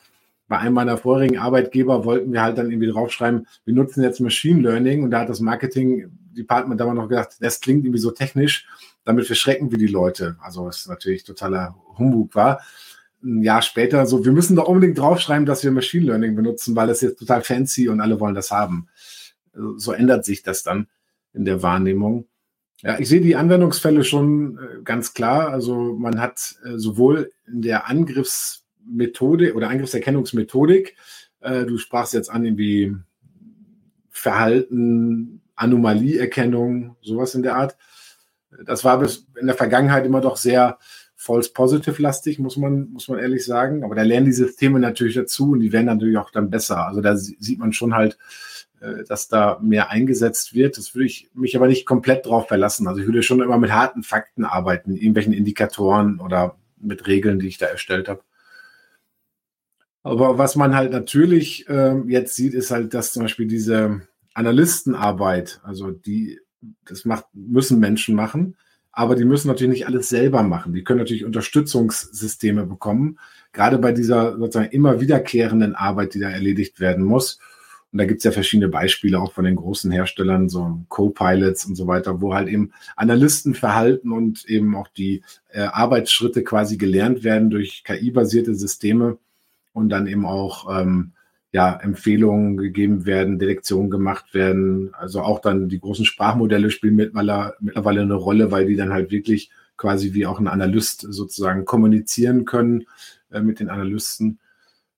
bei 0.54 0.60
einem 0.60 0.74
meiner 0.74 0.96
vorigen 0.96 1.36
Arbeitgeber 1.36 2.04
wollten 2.04 2.32
wir 2.32 2.40
halt 2.40 2.58
dann 2.58 2.70
irgendwie 2.70 2.86
draufschreiben, 2.86 3.48
wir 3.64 3.74
nutzen 3.74 4.04
jetzt 4.04 4.20
Machine 4.20 4.60
Learning 4.60 5.02
und 5.02 5.10
da 5.10 5.18
hat 5.18 5.28
das 5.28 5.40
Marketing 5.40 6.12
Department 6.30 6.80
damals 6.80 6.96
noch 6.96 7.08
gedacht, 7.08 7.30
das 7.40 7.60
klingt 7.60 7.84
irgendwie 7.84 7.98
so 7.98 8.12
technisch, 8.12 8.64
damit 9.04 9.26
verschrecken 9.26 9.72
wir 9.72 9.78
die 9.78 9.88
Leute. 9.88 10.36
Also 10.40 10.64
was 10.64 10.86
natürlich 10.86 11.24
totaler 11.24 11.74
Humbug 11.98 12.36
war. 12.36 12.60
Ein 13.20 13.42
Jahr 13.42 13.62
später 13.62 14.06
so, 14.06 14.24
wir 14.24 14.30
müssen 14.30 14.54
doch 14.54 14.68
unbedingt 14.68 14.96
draufschreiben, 14.96 15.44
dass 15.44 15.64
wir 15.64 15.72
Machine 15.72 16.06
Learning 16.06 16.36
benutzen, 16.36 16.76
weil 16.76 16.86
das 16.86 17.00
jetzt 17.00 17.18
total 17.18 17.42
fancy 17.42 17.88
und 17.88 18.00
alle 18.00 18.20
wollen 18.20 18.36
das 18.36 18.52
haben. 18.52 18.86
So 19.74 19.90
ändert 19.90 20.24
sich 20.24 20.44
das 20.44 20.62
dann 20.62 20.86
in 21.32 21.44
der 21.44 21.64
Wahrnehmung. 21.64 22.28
Ja, 22.82 23.00
ich 23.00 23.08
sehe 23.08 23.20
die 23.20 23.34
Anwendungsfälle 23.34 24.04
schon 24.04 24.56
äh, 24.58 24.82
ganz 24.84 25.14
klar. 25.14 25.48
Also 25.48 25.96
man 25.98 26.20
hat 26.20 26.54
äh, 26.64 26.78
sowohl 26.78 27.32
in 27.44 27.60
der 27.60 27.88
Angriffs 27.88 28.63
Methode 28.86 29.54
oder 29.54 29.68
Angriffserkennungsmethodik. 29.70 30.96
Äh, 31.40 31.66
du 31.66 31.78
sprachst 31.78 32.14
jetzt 32.14 32.30
an 32.30 32.44
irgendwie 32.44 32.94
Verhalten, 34.10 35.42
Anomalieerkennung, 35.56 36.96
sowas 37.02 37.34
in 37.34 37.42
der 37.42 37.56
Art. 37.56 37.76
Das 38.64 38.84
war 38.84 38.98
bis 38.98 39.26
in 39.40 39.46
der 39.46 39.56
Vergangenheit 39.56 40.06
immer 40.06 40.20
doch 40.20 40.36
sehr 40.36 40.78
false 41.16 41.50
positive 41.52 42.00
lastig, 42.02 42.38
muss 42.38 42.56
man, 42.56 42.90
muss 42.90 43.08
man 43.08 43.18
ehrlich 43.18 43.44
sagen. 43.44 43.82
Aber 43.82 43.94
da 43.94 44.02
lernen 44.02 44.26
die 44.26 44.32
Systeme 44.32 44.78
natürlich 44.78 45.14
dazu 45.14 45.52
und 45.52 45.60
die 45.60 45.72
werden 45.72 45.86
natürlich 45.86 46.18
auch 46.18 46.30
dann 46.30 46.50
besser. 46.50 46.86
Also 46.86 47.00
da 47.00 47.16
sieht 47.16 47.58
man 47.58 47.72
schon 47.72 47.94
halt, 47.94 48.18
äh, 48.80 49.04
dass 49.04 49.28
da 49.28 49.58
mehr 49.62 49.90
eingesetzt 49.90 50.54
wird. 50.54 50.76
Das 50.76 50.94
würde 50.94 51.06
ich 51.06 51.30
mich 51.34 51.56
aber 51.56 51.66
nicht 51.66 51.86
komplett 51.86 52.26
drauf 52.26 52.48
verlassen. 52.48 52.86
Also 52.86 53.00
ich 53.00 53.06
würde 53.06 53.22
schon 53.22 53.40
immer 53.40 53.58
mit 53.58 53.72
harten 53.72 54.02
Fakten 54.02 54.44
arbeiten, 54.44 54.94
irgendwelchen 54.94 55.32
Indikatoren 55.32 56.20
oder 56.20 56.56
mit 56.78 57.06
Regeln, 57.06 57.38
die 57.38 57.48
ich 57.48 57.58
da 57.58 57.66
erstellt 57.66 58.08
habe. 58.08 58.22
Aber 60.04 60.36
was 60.36 60.54
man 60.54 60.76
halt 60.76 60.92
natürlich 60.92 61.66
äh, 61.68 61.98
jetzt 62.06 62.36
sieht, 62.36 62.52
ist 62.52 62.70
halt, 62.70 62.92
dass 62.92 63.12
zum 63.12 63.22
Beispiel 63.22 63.46
diese 63.46 64.02
Analystenarbeit, 64.34 65.60
also 65.64 65.90
die, 65.92 66.40
das 66.84 67.06
macht, 67.06 67.24
müssen 67.32 67.80
Menschen 67.80 68.14
machen, 68.14 68.56
aber 68.92 69.16
die 69.16 69.24
müssen 69.24 69.48
natürlich 69.48 69.72
nicht 69.72 69.86
alles 69.86 70.10
selber 70.10 70.42
machen. 70.42 70.74
Die 70.74 70.84
können 70.84 70.98
natürlich 70.98 71.24
Unterstützungssysteme 71.24 72.66
bekommen, 72.66 73.18
gerade 73.54 73.78
bei 73.78 73.92
dieser 73.92 74.36
sozusagen 74.36 74.70
immer 74.72 75.00
wiederkehrenden 75.00 75.74
Arbeit, 75.74 76.12
die 76.12 76.20
da 76.20 76.28
erledigt 76.28 76.80
werden 76.80 77.04
muss. 77.04 77.38
Und 77.90 77.98
da 77.98 78.04
gibt 78.04 78.18
es 78.18 78.24
ja 78.24 78.32
verschiedene 78.32 78.68
Beispiele 78.68 79.18
auch 79.18 79.32
von 79.32 79.44
den 79.46 79.56
großen 79.56 79.90
Herstellern, 79.90 80.50
so 80.50 80.80
Co-Pilots 80.90 81.64
und 81.64 81.76
so 81.76 81.86
weiter, 81.86 82.20
wo 82.20 82.34
halt 82.34 82.48
eben 82.48 82.72
Analystenverhalten 82.96 84.12
und 84.12 84.44
eben 84.44 84.76
auch 84.76 84.88
die 84.88 85.22
äh, 85.48 85.62
Arbeitsschritte 85.62 86.44
quasi 86.44 86.76
gelernt 86.76 87.24
werden 87.24 87.48
durch 87.48 87.84
KI-basierte 87.84 88.54
Systeme 88.54 89.16
und 89.74 89.90
dann 89.90 90.06
eben 90.06 90.24
auch 90.24 90.80
ähm, 90.80 91.12
ja, 91.52 91.76
Empfehlungen 91.76 92.56
gegeben 92.56 93.04
werden, 93.06 93.38
Detektionen 93.38 93.90
gemacht 93.90 94.32
werden. 94.32 94.94
Also 94.94 95.20
auch 95.20 95.40
dann 95.40 95.68
die 95.68 95.78
großen 95.78 96.04
Sprachmodelle 96.04 96.70
spielen 96.70 96.96
mittlerweile, 96.96 98.00
eine 98.00 98.14
Rolle, 98.14 98.50
weil 98.50 98.66
die 98.66 98.76
dann 98.76 98.92
halt 98.92 99.10
wirklich 99.10 99.50
quasi 99.76 100.14
wie 100.14 100.26
auch 100.26 100.40
ein 100.40 100.48
Analyst 100.48 101.06
sozusagen 101.08 101.64
kommunizieren 101.64 102.44
können 102.44 102.86
äh, 103.30 103.40
mit 103.40 103.60
den 103.60 103.68
Analysten. 103.68 104.38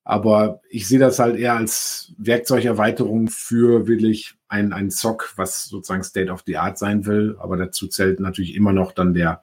Aber 0.04 0.60
ich 0.70 0.86
sehe 0.86 1.00
das 1.00 1.18
halt 1.18 1.36
eher 1.36 1.56
als 1.56 2.14
Werkzeugerweiterung 2.16 3.28
für 3.28 3.88
wirklich 3.88 4.36
ein, 4.48 4.72
ein 4.72 4.90
SOC, 4.90 5.34
was 5.36 5.64
sozusagen 5.64 6.04
State 6.04 6.30
of 6.30 6.44
the 6.46 6.58
Art 6.58 6.78
sein 6.78 7.06
will. 7.06 7.36
Aber 7.40 7.56
dazu 7.56 7.88
zählt 7.88 8.20
natürlich 8.20 8.54
immer 8.54 8.72
noch 8.72 8.92
dann 8.92 9.14
der, 9.14 9.42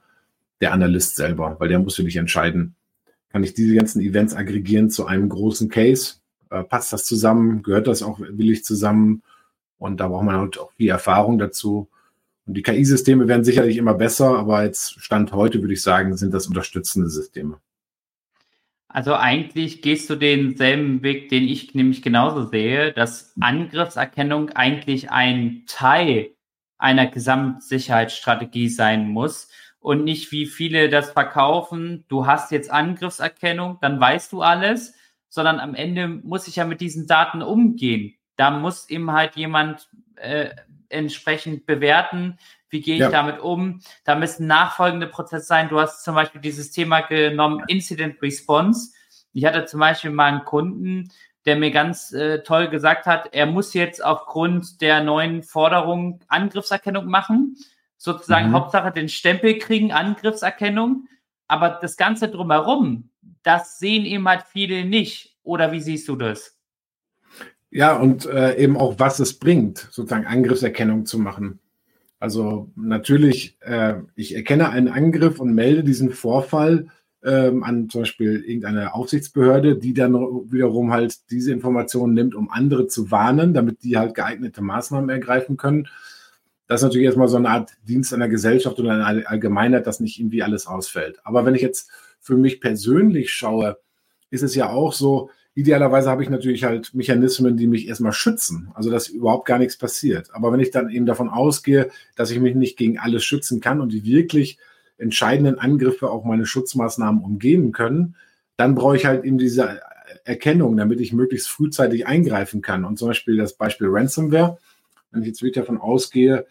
der 0.60 0.72
Analyst 0.72 1.16
selber, 1.16 1.56
weil 1.58 1.68
der 1.68 1.80
muss 1.80 1.96
für 1.96 2.04
dich 2.04 2.16
entscheiden, 2.16 2.76
kann 3.34 3.42
ich 3.42 3.52
diese 3.52 3.74
ganzen 3.74 4.00
Events 4.00 4.32
aggregieren 4.32 4.90
zu 4.90 5.06
einem 5.06 5.28
großen 5.28 5.68
Case? 5.68 6.18
Äh, 6.50 6.62
passt 6.62 6.92
das 6.92 7.04
zusammen? 7.04 7.64
Gehört 7.64 7.88
das 7.88 8.04
auch 8.04 8.20
willig 8.20 8.64
zusammen? 8.64 9.24
Und 9.76 9.98
da 9.98 10.06
braucht 10.06 10.24
man 10.24 10.36
halt 10.36 10.56
auch 10.56 10.70
viel 10.70 10.88
Erfahrung 10.88 11.36
dazu. 11.38 11.88
Und 12.46 12.56
die 12.56 12.62
KI-Systeme 12.62 13.26
werden 13.26 13.42
sicherlich 13.42 13.76
immer 13.76 13.94
besser, 13.94 14.38
aber 14.38 14.62
jetzt 14.62 15.02
Stand 15.02 15.32
heute 15.32 15.60
würde 15.60 15.74
ich 15.74 15.82
sagen, 15.82 16.16
sind 16.16 16.32
das 16.32 16.46
unterstützende 16.46 17.10
Systeme. 17.10 17.58
Also 18.86 19.16
eigentlich 19.16 19.82
gehst 19.82 20.08
du 20.10 20.14
denselben 20.14 21.02
Weg, 21.02 21.28
den 21.28 21.42
ich 21.42 21.74
nämlich 21.74 22.02
genauso 22.02 22.46
sehe, 22.46 22.92
dass 22.92 23.32
Angriffserkennung 23.40 24.50
eigentlich 24.50 25.10
ein 25.10 25.64
Teil 25.66 26.30
einer 26.78 27.08
Gesamtsicherheitsstrategie 27.08 28.68
sein 28.68 29.08
muss 29.08 29.48
und 29.84 30.02
nicht 30.02 30.32
wie 30.32 30.46
viele 30.46 30.88
das 30.88 31.10
verkaufen, 31.10 32.06
du 32.08 32.26
hast 32.26 32.50
jetzt 32.52 32.70
Angriffserkennung, 32.70 33.76
dann 33.82 34.00
weißt 34.00 34.32
du 34.32 34.40
alles, 34.40 34.94
sondern 35.28 35.60
am 35.60 35.74
Ende 35.74 36.08
muss 36.08 36.48
ich 36.48 36.56
ja 36.56 36.64
mit 36.64 36.80
diesen 36.80 37.06
Daten 37.06 37.42
umgehen. 37.42 38.14
Da 38.36 38.50
muss 38.50 38.88
eben 38.88 39.12
halt 39.12 39.36
jemand 39.36 39.90
äh, 40.16 40.48
entsprechend 40.88 41.66
bewerten, 41.66 42.38
wie 42.70 42.80
gehe 42.80 42.94
ich 42.94 43.02
ja. 43.02 43.10
damit 43.10 43.40
um? 43.40 43.82
Da 44.04 44.14
müssen 44.14 44.46
nachfolgende 44.46 45.06
Prozesse 45.06 45.44
sein. 45.44 45.68
Du 45.68 45.78
hast 45.78 46.02
zum 46.02 46.14
Beispiel 46.14 46.40
dieses 46.40 46.70
Thema 46.70 47.02
genommen, 47.02 47.62
Incident 47.68 48.22
Response. 48.22 48.94
Ich 49.34 49.44
hatte 49.44 49.66
zum 49.66 49.80
Beispiel 49.80 50.12
mal 50.12 50.32
einen 50.32 50.46
Kunden, 50.46 51.10
der 51.44 51.56
mir 51.56 51.72
ganz 51.72 52.10
äh, 52.10 52.42
toll 52.42 52.68
gesagt 52.68 53.04
hat, 53.04 53.34
er 53.34 53.44
muss 53.44 53.74
jetzt 53.74 54.02
aufgrund 54.02 54.80
der 54.80 55.04
neuen 55.04 55.42
Forderung 55.42 56.20
Angriffserkennung 56.28 57.04
machen. 57.04 57.58
Sozusagen 58.04 58.50
mhm. 58.50 58.52
Hauptsache 58.52 58.92
den 58.92 59.08
Stempel 59.08 59.56
kriegen, 59.56 59.90
Angriffserkennung. 59.90 61.08
Aber 61.48 61.78
das 61.80 61.96
Ganze 61.96 62.28
drumherum, 62.28 63.08
das 63.42 63.78
sehen 63.78 64.04
eben 64.04 64.28
halt 64.28 64.42
viele 64.46 64.84
nicht. 64.84 65.38
Oder 65.42 65.72
wie 65.72 65.80
siehst 65.80 66.06
du 66.08 66.16
das? 66.16 66.58
Ja, 67.70 67.96
und 67.96 68.26
äh, 68.26 68.58
eben 68.58 68.76
auch, 68.76 68.96
was 68.98 69.20
es 69.20 69.38
bringt, 69.38 69.88
sozusagen 69.90 70.26
Angriffserkennung 70.26 71.06
zu 71.06 71.18
machen. 71.18 71.60
Also 72.20 72.70
natürlich, 72.76 73.56
äh, 73.62 73.94
ich 74.16 74.34
erkenne 74.34 74.68
einen 74.68 74.88
Angriff 74.88 75.40
und 75.40 75.54
melde 75.54 75.82
diesen 75.82 76.10
Vorfall 76.10 76.88
ähm, 77.22 77.64
an 77.64 77.88
zum 77.88 78.02
Beispiel 78.02 78.44
irgendeine 78.46 78.92
Aufsichtsbehörde, 78.92 79.76
die 79.76 79.94
dann 79.94 80.12
wiederum 80.12 80.92
halt 80.92 81.30
diese 81.30 81.52
Informationen 81.52 82.12
nimmt, 82.12 82.34
um 82.34 82.50
andere 82.50 82.86
zu 82.86 83.10
warnen, 83.10 83.54
damit 83.54 83.82
die 83.82 83.96
halt 83.96 84.14
geeignete 84.14 84.60
Maßnahmen 84.60 85.08
ergreifen 85.08 85.56
können. 85.56 85.88
Das 86.66 86.80
ist 86.80 86.84
natürlich 86.84 87.06
erstmal 87.06 87.28
so 87.28 87.36
eine 87.36 87.50
Art 87.50 87.72
Dienst 87.86 88.14
einer 88.14 88.28
Gesellschaft 88.28 88.78
oder 88.78 88.92
einer 88.92 89.30
Allgemeinheit, 89.30 89.86
dass 89.86 90.00
nicht 90.00 90.18
irgendwie 90.18 90.42
alles 90.42 90.66
ausfällt. 90.66 91.20
Aber 91.24 91.44
wenn 91.44 91.54
ich 91.54 91.62
jetzt 91.62 91.90
für 92.20 92.36
mich 92.36 92.60
persönlich 92.60 93.32
schaue, 93.32 93.78
ist 94.30 94.42
es 94.42 94.54
ja 94.54 94.70
auch 94.70 94.92
so, 94.92 95.30
Idealerweise 95.56 96.10
habe 96.10 96.24
ich 96.24 96.30
natürlich 96.30 96.64
halt 96.64 96.94
Mechanismen, 96.94 97.56
die 97.56 97.68
mich 97.68 97.86
erstmal 97.86 98.12
schützen, 98.12 98.72
also 98.74 98.90
dass 98.90 99.06
überhaupt 99.06 99.46
gar 99.46 99.58
nichts 99.58 99.76
passiert. 99.78 100.34
Aber 100.34 100.52
wenn 100.52 100.58
ich 100.58 100.72
dann 100.72 100.90
eben 100.90 101.06
davon 101.06 101.28
ausgehe, 101.28 101.90
dass 102.16 102.32
ich 102.32 102.40
mich 102.40 102.56
nicht 102.56 102.76
gegen 102.76 102.98
alles 102.98 103.24
schützen 103.24 103.60
kann 103.60 103.80
und 103.80 103.92
die 103.92 104.04
wirklich 104.04 104.58
entscheidenden 104.98 105.60
Angriffe 105.60 106.10
auch 106.10 106.24
meine 106.24 106.44
Schutzmaßnahmen 106.44 107.22
umgehen 107.22 107.70
können, 107.70 108.16
dann 108.56 108.74
brauche 108.74 108.96
ich 108.96 109.06
halt 109.06 109.24
eben 109.24 109.38
diese 109.38 109.80
Erkennung, 110.24 110.76
damit 110.76 111.00
ich 111.00 111.12
möglichst 111.12 111.48
frühzeitig 111.48 112.04
eingreifen 112.04 112.60
kann. 112.60 112.84
Und 112.84 112.98
zum 112.98 113.08
Beispiel 113.08 113.36
das 113.36 113.54
Beispiel 113.54 113.86
Ransomware, 113.88 114.58
wenn 115.14 115.22
ich 115.22 115.28
jetzt 115.28 115.42
wirklich 115.42 115.64
davon 115.64 115.78
ausgehe, 115.78 116.46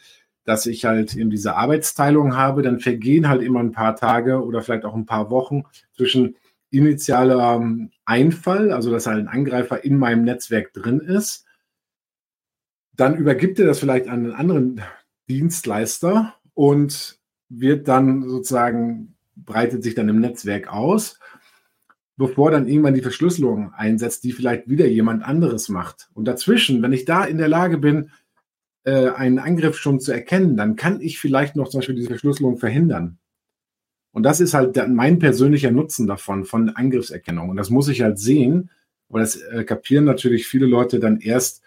dass 0.46 0.66
ich 0.66 0.86
halt 0.86 1.16
eben 1.16 1.30
diese 1.30 1.56
Arbeitsteilung 1.56 2.36
habe, 2.36 2.62
dann 2.62 2.80
vergehen 2.80 3.30
halt 3.30 3.42
immer 3.42 3.60
ein 3.60 3.72
paar 3.72 3.96
Tage 3.96 4.44
oder 4.44 4.62
vielleicht 4.62 4.86
auch 4.86 4.96
ein 4.96 5.06
paar 5.06 5.30
Wochen 5.30 5.64
zwischen 5.96 6.36
initialer 6.70 7.56
ähm, 7.56 7.92
Einfall, 8.06 8.72
also 8.72 8.92
dass 8.92 9.08
halt 9.08 9.20
ein 9.20 9.28
Angreifer 9.28 9.84
in 9.84 9.98
meinem 9.98 10.24
Netzwerk 10.24 10.74
drin 10.74 11.00
ist. 11.00 11.46
Dann 12.96 13.16
übergibt 13.16 13.60
er 13.60 13.66
das 13.66 13.80
vielleicht 13.80 14.08
an 14.08 14.26
einen 14.26 14.34
anderen 14.34 14.82
Dienstleister 15.30 16.34
und 16.54 17.20
wird 17.50 17.88
dann 17.88 18.28
sozusagen, 18.28 19.16
breitet 19.36 19.84
sich 19.84 19.96
dann 19.96 20.10
im 20.10 20.20
Netzwerk 20.20 20.72
aus, 20.72 21.20
bevor 22.18 22.52
dann 22.52 22.68
irgendwann 22.68 22.94
die 22.94 23.02
Verschlüsselung 23.02 23.74
einsetzt, 23.74 24.24
die 24.24 24.32
vielleicht 24.32 24.70
wieder 24.70 24.88
jemand 24.88 25.24
anderes 25.24 25.70
macht. 25.70 26.10
Und 26.14 26.26
dazwischen, 26.26 26.82
wenn 26.82 26.94
ich 26.94 27.06
da 27.06 27.24
in 27.24 27.38
der 27.38 27.48
Lage 27.48 27.78
bin, 27.78 28.12
äh, 28.84 29.10
einen 29.10 29.40
Angriff 29.40 29.78
schon 29.78 30.00
zu 30.00 30.12
erkennen, 30.12 30.58
dann 30.58 30.76
kann 30.76 31.02
ich 31.02 31.20
vielleicht 31.20 31.56
noch 31.56 31.70
zum 31.70 31.80
Beispiel 31.80 31.96
diese 31.96 32.10
Verschlüsselung 32.10 32.58
verhindern. 32.58 33.18
Und 34.12 34.24
das 34.24 34.40
ist 34.40 34.54
halt 34.54 34.78
mein 34.90 35.20
persönlicher 35.20 35.72
Nutzen 35.72 36.06
davon, 36.06 36.46
von 36.46 36.70
Angriffserkennung. 36.70 37.50
Und 37.50 37.58
das 37.58 37.72
muss 37.72 37.88
ich 37.88 38.02
halt 38.02 38.20
sehen, 38.20 38.70
aber 39.10 39.20
das 39.20 39.36
äh, 39.36 39.64
kapieren 39.64 40.06
natürlich 40.06 40.48
viele 40.48 40.68
Leute 40.68 41.00
dann 41.00 41.20
erst, 41.20 41.62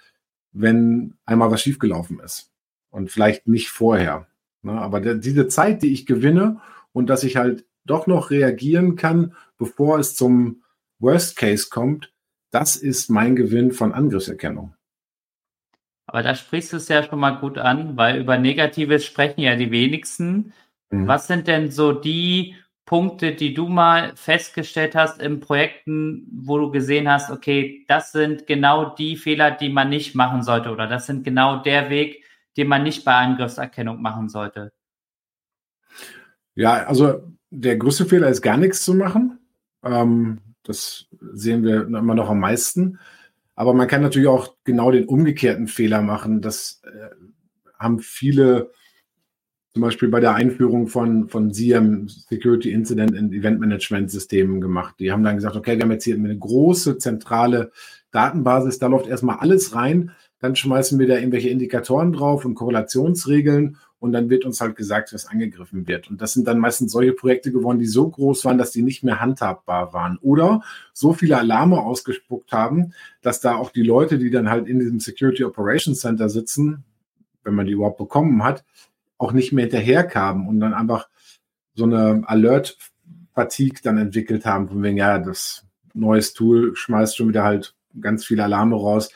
wenn 0.52 1.14
einmal 1.24 1.50
was 1.50 1.62
schiefgelaufen 1.62 2.20
ist. 2.20 2.50
Und 2.90 3.10
vielleicht 3.10 3.48
nicht 3.48 3.68
vorher. 3.68 4.26
Ne? 4.62 4.72
Aber 4.72 5.00
diese 5.00 5.48
Zeit, 5.48 5.82
die 5.82 5.92
ich 5.92 6.06
gewinne 6.06 6.60
und 6.92 7.10
dass 7.10 7.24
ich 7.24 7.36
halt 7.36 7.64
doch 7.84 8.06
noch 8.06 8.30
reagieren 8.30 8.96
kann, 8.96 9.34
bevor 9.58 9.98
es 9.98 10.16
zum 10.16 10.62
Worst 10.98 11.36
Case 11.36 11.66
kommt, 11.68 12.12
das 12.50 12.76
ist 12.76 13.10
mein 13.10 13.36
Gewinn 13.36 13.72
von 13.72 13.92
Angriffserkennung. 13.92 14.75
Aber 16.06 16.22
da 16.22 16.34
sprichst 16.34 16.72
du 16.72 16.76
es 16.76 16.88
ja 16.88 17.02
schon 17.02 17.18
mal 17.18 17.38
gut 17.38 17.58
an, 17.58 17.96
weil 17.96 18.20
über 18.20 18.38
Negatives 18.38 19.04
sprechen 19.04 19.40
ja 19.40 19.56
die 19.56 19.70
wenigsten. 19.70 20.52
Mhm. 20.90 21.08
Was 21.08 21.26
sind 21.26 21.48
denn 21.48 21.70
so 21.70 21.92
die 21.92 22.54
Punkte, 22.84 23.34
die 23.34 23.52
du 23.52 23.68
mal 23.68 24.14
festgestellt 24.14 24.94
hast 24.94 25.20
in 25.20 25.40
Projekten, 25.40 26.28
wo 26.32 26.58
du 26.58 26.70
gesehen 26.70 27.10
hast, 27.10 27.32
okay, 27.32 27.84
das 27.88 28.12
sind 28.12 28.46
genau 28.46 28.94
die 28.94 29.16
Fehler, 29.16 29.50
die 29.50 29.68
man 29.68 29.88
nicht 29.88 30.14
machen 30.14 30.42
sollte 30.42 30.70
oder 30.70 30.86
das 30.86 31.06
sind 31.06 31.24
genau 31.24 31.62
der 31.62 31.90
Weg, 31.90 32.22
den 32.56 32.68
man 32.68 32.84
nicht 32.84 33.04
bei 33.04 33.14
Angriffserkennung 33.14 34.00
machen 34.00 34.28
sollte? 34.28 34.72
Ja, 36.54 36.84
also 36.84 37.22
der 37.50 37.76
größte 37.76 38.06
Fehler 38.06 38.28
ist 38.28 38.42
gar 38.42 38.56
nichts 38.56 38.84
zu 38.84 38.94
machen. 38.94 39.40
Ähm, 39.82 40.40
das 40.62 41.06
sehen 41.32 41.64
wir 41.64 41.86
immer 41.86 42.14
noch 42.14 42.30
am 42.30 42.40
meisten. 42.40 43.00
Aber 43.56 43.74
man 43.74 43.88
kann 43.88 44.02
natürlich 44.02 44.28
auch 44.28 44.54
genau 44.64 44.92
den 44.92 45.06
umgekehrten 45.06 45.66
Fehler 45.66 46.02
machen. 46.02 46.42
Das 46.42 46.82
äh, 46.84 47.08
haben 47.78 47.98
viele 47.98 48.70
zum 49.76 49.82
Beispiel 49.82 50.08
bei 50.08 50.20
der 50.20 50.34
Einführung 50.34 50.86
von, 50.88 51.28
von 51.28 51.52
SIEM, 51.52 52.08
Security 52.08 52.72
Incident 52.72 53.14
and 53.14 53.34
Event 53.34 53.60
Management 53.60 54.10
Systemen 54.10 54.60
gemacht. 54.60 54.94
Die 54.98 55.12
haben 55.12 55.22
dann 55.22 55.36
gesagt, 55.36 55.54
okay, 55.54 55.76
wir 55.76 55.82
haben 55.82 55.90
jetzt 55.90 56.04
hier 56.04 56.14
eine 56.14 56.38
große 56.38 56.96
zentrale 56.96 57.72
Datenbasis, 58.10 58.78
da 58.78 58.86
läuft 58.86 59.06
erstmal 59.06 59.36
alles 59.36 59.74
rein, 59.74 60.12
dann 60.38 60.56
schmeißen 60.56 60.98
wir 60.98 61.06
da 61.06 61.16
irgendwelche 61.16 61.50
Indikatoren 61.50 62.14
drauf 62.14 62.46
und 62.46 62.54
Korrelationsregeln 62.54 63.76
und 63.98 64.12
dann 64.12 64.28
wird 64.28 64.44
uns 64.44 64.60
halt 64.60 64.76
gesagt, 64.76 65.12
was 65.12 65.26
angegriffen 65.26 65.88
wird. 65.88 66.10
Und 66.10 66.20
das 66.20 66.32
sind 66.32 66.46
dann 66.46 66.58
meistens 66.58 66.92
solche 66.92 67.12
Projekte 67.12 67.50
geworden, 67.50 67.78
die 67.78 67.86
so 67.86 68.08
groß 68.08 68.44
waren, 68.44 68.58
dass 68.58 68.70
die 68.70 68.82
nicht 68.82 69.02
mehr 69.02 69.20
handhabbar 69.20 69.92
waren 69.92 70.18
oder 70.20 70.62
so 70.92 71.12
viele 71.12 71.38
Alarme 71.38 71.80
ausgespuckt 71.80 72.52
haben, 72.52 72.92
dass 73.22 73.40
da 73.40 73.56
auch 73.56 73.70
die 73.70 73.82
Leute, 73.82 74.18
die 74.18 74.30
dann 74.30 74.50
halt 74.50 74.68
in 74.68 74.78
diesem 74.78 75.00
Security 75.00 75.44
Operations 75.44 76.00
Center 76.00 76.28
sitzen, 76.28 76.84
wenn 77.42 77.54
man 77.54 77.66
die 77.66 77.72
überhaupt 77.72 77.98
bekommen 77.98 78.44
hat, 78.44 78.64
auch 79.18 79.32
nicht 79.32 79.52
mehr 79.52 79.64
hinterherkamen 79.64 80.46
und 80.46 80.60
dann 80.60 80.74
einfach 80.74 81.08
so 81.74 81.84
eine 81.84 82.22
Alert-Fatigue 82.26 83.80
dann 83.82 83.98
entwickelt 83.98 84.44
haben, 84.44 84.68
von 84.68 84.82
wegen, 84.82 84.96
ja, 84.96 85.18
das 85.18 85.64
neues 85.94 86.34
Tool 86.34 86.76
schmeißt 86.76 87.16
schon 87.16 87.28
wieder 87.28 87.44
halt 87.44 87.74
ganz 88.00 88.24
viele 88.24 88.44
Alarme 88.44 88.76
raus. 88.76 89.10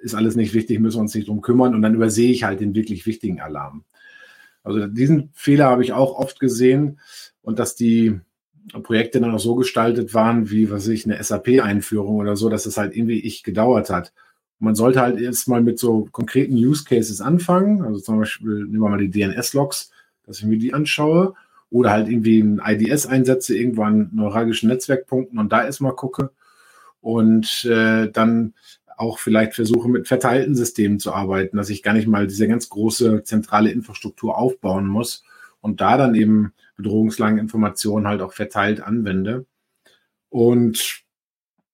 Ist 0.00 0.14
alles 0.14 0.36
nicht 0.36 0.54
wichtig, 0.54 0.80
müssen 0.80 0.96
wir 0.96 1.02
uns 1.02 1.14
nicht 1.14 1.28
drum 1.28 1.42
kümmern. 1.42 1.74
Und 1.74 1.82
dann 1.82 1.94
übersehe 1.94 2.30
ich 2.30 2.44
halt 2.44 2.60
den 2.60 2.74
wirklich 2.74 3.06
wichtigen 3.06 3.40
Alarm. 3.40 3.84
Also 4.64 4.86
diesen 4.86 5.30
Fehler 5.34 5.66
habe 5.66 5.84
ich 5.84 5.92
auch 5.92 6.18
oft 6.18 6.40
gesehen 6.40 6.98
und 7.42 7.58
dass 7.58 7.76
die 7.76 8.18
Projekte 8.82 9.20
dann 9.20 9.34
auch 9.34 9.38
so 9.38 9.54
gestaltet 9.54 10.14
waren, 10.14 10.50
wie, 10.50 10.70
was 10.70 10.88
ich, 10.88 11.04
eine 11.04 11.22
SAP-Einführung 11.22 12.16
oder 12.16 12.34
so, 12.34 12.48
dass 12.48 12.66
es 12.66 12.78
halt 12.78 12.96
irgendwie 12.96 13.20
ich 13.20 13.42
gedauert 13.42 13.90
hat. 13.90 14.12
Man 14.58 14.74
sollte 14.74 15.00
halt 15.00 15.20
erstmal 15.20 15.60
mit 15.60 15.78
so 15.78 16.08
konkreten 16.10 16.54
Use 16.54 16.84
Cases 16.84 17.20
anfangen. 17.20 17.82
Also 17.82 18.00
zum 18.00 18.18
Beispiel 18.18 18.64
nehmen 18.64 18.82
wir 18.82 18.88
mal 18.88 19.06
die 19.06 19.10
DNS-Logs, 19.10 19.90
dass 20.26 20.38
ich 20.38 20.46
mir 20.46 20.58
die 20.58 20.72
anschaue 20.72 21.34
oder 21.70 21.90
halt 21.90 22.08
irgendwie 22.08 22.40
ein 22.40 22.62
IDS 22.64 23.06
einsetze, 23.06 23.56
irgendwo 23.56 23.82
an 23.82 24.10
neuralgischen 24.14 24.70
Netzwerkpunkten 24.70 25.38
und 25.38 25.52
da 25.52 25.64
erstmal 25.64 25.94
gucke 25.94 26.30
und 27.04 27.66
äh, 27.66 28.10
dann 28.10 28.54
auch 28.96 29.18
vielleicht 29.18 29.54
versuche, 29.54 29.88
mit 29.88 30.08
verteilten 30.08 30.54
Systemen 30.54 30.98
zu 30.98 31.12
arbeiten, 31.12 31.56
dass 31.56 31.70
ich 31.70 31.82
gar 31.82 31.94
nicht 31.94 32.08
mal 32.08 32.26
diese 32.26 32.48
ganz 32.48 32.68
große 32.68 33.24
zentrale 33.24 33.70
Infrastruktur 33.70 34.38
aufbauen 34.38 34.86
muss 34.86 35.24
und 35.60 35.80
da 35.80 35.96
dann 35.96 36.14
eben 36.14 36.52
bedrohungslange 36.76 37.40
Informationen 37.40 38.06
halt 38.06 38.20
auch 38.20 38.32
verteilt 38.32 38.80
anwende. 38.80 39.46
Und 40.28 41.04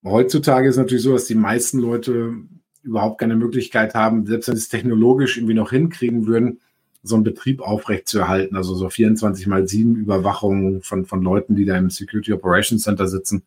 heutzutage 0.04 0.68
ist 0.68 0.76
natürlich 0.76 1.04
so, 1.04 1.12
dass 1.12 1.26
die 1.26 1.34
meisten 1.34 1.78
Leute 1.78 2.34
überhaupt 2.82 3.18
keine 3.18 3.36
Möglichkeit 3.36 3.94
haben, 3.94 4.26
selbst 4.26 4.48
wenn 4.48 4.56
sie 4.56 4.62
es 4.62 4.68
technologisch 4.68 5.36
irgendwie 5.36 5.54
noch 5.54 5.70
hinkriegen 5.70 6.26
würden, 6.26 6.60
so 7.02 7.14
einen 7.14 7.24
Betrieb 7.24 7.62
aufrechtzuerhalten, 7.62 8.56
also 8.56 8.74
so 8.74 8.88
24 8.90 9.46
mal 9.46 9.66
7 9.66 9.96
Überwachungen 9.96 10.82
von, 10.82 11.06
von 11.06 11.22
Leuten, 11.22 11.56
die 11.56 11.64
da 11.64 11.76
im 11.76 11.90
Security 11.90 12.32
Operations 12.32 12.82
Center 12.84 13.08
sitzen. 13.08 13.42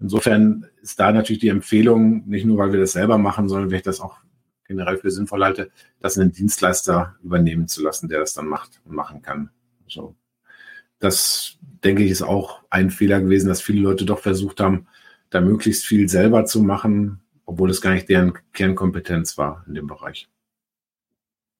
Insofern 0.00 0.66
ist 0.82 0.98
da 0.98 1.12
natürlich 1.12 1.40
die 1.40 1.48
Empfehlung, 1.48 2.26
nicht 2.26 2.44
nur, 2.44 2.58
weil 2.58 2.72
wir 2.72 2.80
das 2.80 2.92
selber 2.92 3.18
machen, 3.18 3.48
sondern 3.48 3.70
weil 3.70 3.78
ich 3.78 3.82
das 3.82 4.00
auch 4.00 4.18
generell 4.66 4.98
für 4.98 5.10
sinnvoll 5.10 5.44
halte, 5.44 5.70
das 6.00 6.18
einen 6.18 6.32
Dienstleister 6.32 7.16
übernehmen 7.22 7.68
zu 7.68 7.82
lassen, 7.82 8.08
der 8.08 8.20
das 8.20 8.34
dann 8.34 8.46
macht 8.46 8.80
und 8.84 8.94
machen 8.94 9.22
kann. 9.22 9.50
So. 9.86 10.14
Das, 10.98 11.58
denke 11.60 12.02
ich, 12.02 12.10
ist 12.10 12.22
auch 12.22 12.62
ein 12.70 12.90
Fehler 12.90 13.20
gewesen, 13.20 13.48
dass 13.48 13.60
viele 13.60 13.82
Leute 13.82 14.04
doch 14.04 14.18
versucht 14.18 14.60
haben, 14.60 14.86
da 15.30 15.40
möglichst 15.40 15.84
viel 15.84 16.08
selber 16.08 16.44
zu 16.44 16.62
machen, 16.62 17.20
obwohl 17.44 17.70
es 17.70 17.80
gar 17.80 17.92
nicht 17.92 18.08
deren 18.08 18.32
Kernkompetenz 18.52 19.36
war 19.36 19.64
in 19.66 19.74
dem 19.74 19.86
Bereich. 19.86 20.28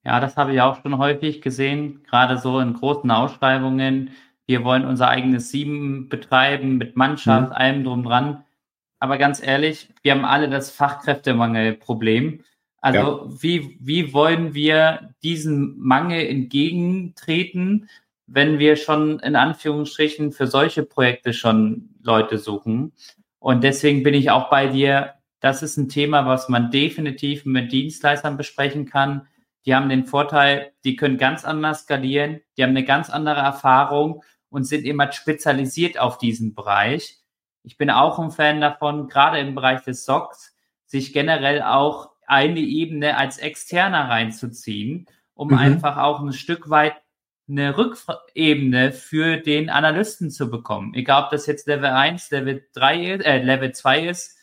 Ja, 0.03 0.19
das 0.19 0.37
habe 0.37 0.53
ich 0.53 0.61
auch 0.61 0.81
schon 0.81 0.97
häufig 0.97 1.41
gesehen, 1.41 2.03
gerade 2.03 2.37
so 2.37 2.59
in 2.59 2.73
großen 2.73 3.09
Ausschreibungen. 3.09 4.11
Wir 4.47 4.63
wollen 4.63 4.85
unser 4.85 5.09
eigenes 5.09 5.49
Sieben 5.49 6.09
betreiben 6.09 6.77
mit 6.77 6.95
Mannschaft, 6.95 7.49
mhm. 7.49 7.55
allem 7.55 7.83
drum 7.83 8.03
dran. 8.03 8.43
Aber 8.99 9.17
ganz 9.17 9.41
ehrlich, 9.41 9.89
wir 10.01 10.13
haben 10.13 10.25
alle 10.25 10.49
das 10.49 10.71
Fachkräftemangelproblem. 10.71 12.41
Also 12.79 12.99
ja. 12.99 13.41
wie, 13.41 13.77
wie 13.79 14.13
wollen 14.13 14.53
wir 14.53 15.15
diesen 15.23 15.79
Mangel 15.79 16.25
entgegentreten, 16.27 17.89
wenn 18.27 18.59
wir 18.59 18.75
schon 18.75 19.19
in 19.19 19.35
Anführungsstrichen 19.35 20.31
für 20.31 20.47
solche 20.47 20.83
Projekte 20.83 21.33
schon 21.33 21.89
Leute 22.01 22.37
suchen? 22.37 22.93
Und 23.39 23.63
deswegen 23.63 24.03
bin 24.03 24.13
ich 24.13 24.31
auch 24.31 24.49
bei 24.49 24.67
dir. 24.67 25.15
Das 25.39 25.63
ist 25.63 25.77
ein 25.77 25.89
Thema, 25.89 26.25
was 26.25 26.49
man 26.49 26.71
definitiv 26.71 27.45
mit 27.45 27.71
Dienstleistern 27.71 28.37
besprechen 28.37 28.85
kann 28.85 29.27
die 29.65 29.73
haben 29.73 29.89
den 29.89 30.05
Vorteil, 30.05 30.71
die 30.83 30.95
können 30.95 31.17
ganz 31.17 31.43
anders 31.43 31.81
skalieren, 31.81 32.41
die 32.57 32.63
haben 32.63 32.71
eine 32.71 32.85
ganz 32.85 33.09
andere 33.09 33.39
Erfahrung 33.39 34.23
und 34.55 34.63
sind 34.63 34.85
immer 34.85 35.11
spezialisiert 35.11 35.99
auf 35.99 36.17
diesen 36.17 36.55
Bereich. 36.55 37.17
Ich 37.63 37.77
bin 37.77 37.89
auch 37.89 38.19
ein 38.19 38.31
Fan 38.31 38.61
davon, 38.61 39.09
gerade 39.09 39.37
im 39.39 39.53
Bereich 39.53 39.81
des 39.81 40.05
SOCs, 40.05 40.55
sich 40.85 41.11
generell 41.11 41.61
auch 41.61 42.11
eine 42.25 42.61
Ebene 42.61 43.17
als 43.17 43.37
externer 43.37 44.09
reinzuziehen, 44.09 45.07
um 45.33 45.49
mhm. 45.49 45.57
einfach 45.57 45.97
auch 45.97 46.21
ein 46.21 46.31
Stück 46.31 46.69
weit 46.69 46.95
eine 47.49 47.77
Rückebene 47.77 48.93
für 48.93 49.35
den 49.35 49.69
Analysten 49.69 50.31
zu 50.31 50.49
bekommen. 50.49 50.93
Egal, 50.93 51.25
ob 51.25 51.31
das 51.31 51.47
jetzt 51.47 51.67
Level 51.67 51.89
1, 51.89 52.31
Level 52.31 52.65
3 52.75 53.11
ist, 53.11 53.25
äh, 53.25 53.41
Level 53.43 53.73
2 53.73 54.07
ist, 54.07 54.37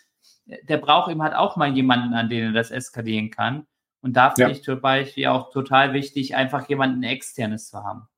der 0.44 0.77
braucht 0.77 1.11
eben 1.11 1.22
halt 1.22 1.35
auch 1.35 1.57
mal 1.57 1.75
jemanden, 1.75 2.12
an 2.12 2.29
den 2.29 2.48
er 2.48 2.53
das 2.53 2.70
eskalieren 2.70 3.31
kann. 3.31 3.66
Und 4.03 4.14
da 4.14 4.29
finde 4.29 4.51
ja. 4.51 4.57
ich 4.59 4.62
zum 4.62 4.79
Beispiel 4.79 5.29
auch 5.29 5.51
total 5.51 5.94
wichtig, 5.94 6.37
einfach 6.37 6.68
jemanden 6.68 7.03
externes 7.03 7.70
zu 7.70 7.83
haben. 7.83 8.09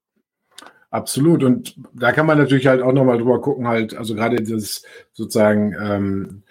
Absolut. 0.94 1.42
Und 1.42 1.74
da 1.92 2.12
kann 2.12 2.24
man 2.24 2.38
natürlich 2.38 2.68
halt 2.68 2.80
auch 2.80 2.92
nochmal 2.92 3.18
drüber 3.18 3.40
gucken, 3.40 3.66
halt, 3.66 3.96
also 3.96 4.14
gerade 4.14 4.40
das 4.40 4.84
sozusagen, 5.12 5.74
ähm, 5.76 6.42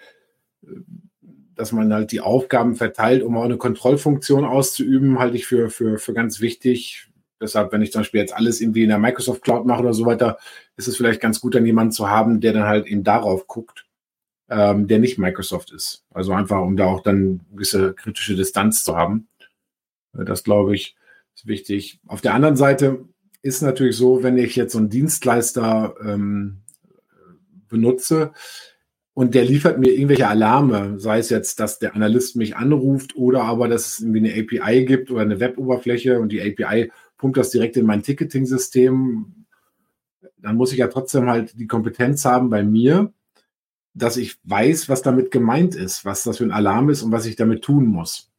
dass 1.54 1.72
man 1.72 1.94
halt 1.94 2.12
die 2.12 2.20
Aufgaben 2.20 2.76
verteilt, 2.76 3.22
um 3.22 3.38
auch 3.38 3.44
eine 3.44 3.56
Kontrollfunktion 3.56 4.44
auszuüben, 4.44 5.18
halte 5.18 5.36
ich 5.36 5.46
für, 5.46 5.70
für, 5.70 5.96
für 5.96 6.12
ganz 6.12 6.42
wichtig. 6.42 7.08
Deshalb, 7.40 7.72
wenn 7.72 7.80
ich 7.80 7.90
zum 7.90 8.00
Beispiel 8.00 8.20
jetzt 8.20 8.36
alles 8.36 8.60
irgendwie 8.60 8.82
in 8.82 8.90
der 8.90 8.98
Microsoft 8.98 9.40
Cloud 9.40 9.64
mache 9.64 9.80
oder 9.80 9.94
so 9.94 10.04
weiter, 10.04 10.36
ist 10.76 10.88
es 10.88 10.96
vielleicht 10.98 11.22
ganz 11.22 11.40
gut, 11.40 11.54
dann 11.54 11.64
jemanden 11.64 11.92
zu 11.92 12.10
haben, 12.10 12.42
der 12.42 12.52
dann 12.52 12.64
halt 12.64 12.86
eben 12.86 13.02
darauf 13.02 13.46
guckt 13.46 13.86
ähm, 14.50 14.88
der 14.88 14.98
nicht 14.98 15.16
Microsoft 15.16 15.72
ist. 15.72 16.04
Also 16.12 16.32
einfach, 16.34 16.60
um 16.60 16.76
da 16.76 16.84
auch 16.84 17.00
dann 17.00 17.40
gewisse 17.50 17.94
kritische 17.94 18.36
Distanz 18.36 18.84
zu 18.84 18.94
haben. 18.94 19.26
Das 20.12 20.44
glaube 20.44 20.74
ich 20.74 20.96
ist 21.34 21.46
wichtig. 21.46 21.98
Auf 22.06 22.20
der 22.20 22.34
anderen 22.34 22.56
Seite 22.56 23.04
ist 23.44 23.60
natürlich 23.60 23.96
so, 23.96 24.22
wenn 24.22 24.38
ich 24.38 24.56
jetzt 24.56 24.72
so 24.72 24.78
einen 24.78 24.88
Dienstleister 24.88 25.94
ähm, 26.02 26.62
benutze 27.68 28.32
und 29.12 29.34
der 29.34 29.44
liefert 29.44 29.78
mir 29.78 29.92
irgendwelche 29.92 30.28
Alarme, 30.28 30.98
sei 30.98 31.18
es 31.18 31.28
jetzt, 31.28 31.60
dass 31.60 31.78
der 31.78 31.94
Analyst 31.94 32.36
mich 32.36 32.56
anruft 32.56 33.16
oder 33.16 33.42
aber, 33.42 33.68
dass 33.68 33.86
es 33.86 34.00
irgendwie 34.00 34.30
eine 34.30 34.64
API 34.64 34.86
gibt 34.86 35.10
oder 35.10 35.20
eine 35.20 35.40
Web-Oberfläche 35.40 36.20
und 36.20 36.32
die 36.32 36.40
API 36.40 36.90
pumpt 37.18 37.36
das 37.36 37.50
direkt 37.50 37.76
in 37.76 37.84
mein 37.84 38.02
Ticketing-System, 38.02 39.44
dann 40.38 40.56
muss 40.56 40.72
ich 40.72 40.78
ja 40.78 40.88
trotzdem 40.88 41.28
halt 41.28 41.58
die 41.60 41.66
Kompetenz 41.66 42.24
haben 42.24 42.48
bei 42.48 42.62
mir, 42.62 43.12
dass 43.92 44.16
ich 44.16 44.38
weiß, 44.44 44.88
was 44.88 45.02
damit 45.02 45.30
gemeint 45.30 45.74
ist, 45.76 46.06
was 46.06 46.22
das 46.22 46.38
für 46.38 46.44
ein 46.44 46.50
Alarm 46.50 46.88
ist 46.88 47.02
und 47.02 47.12
was 47.12 47.26
ich 47.26 47.36
damit 47.36 47.62
tun 47.62 47.86
muss 47.86 48.32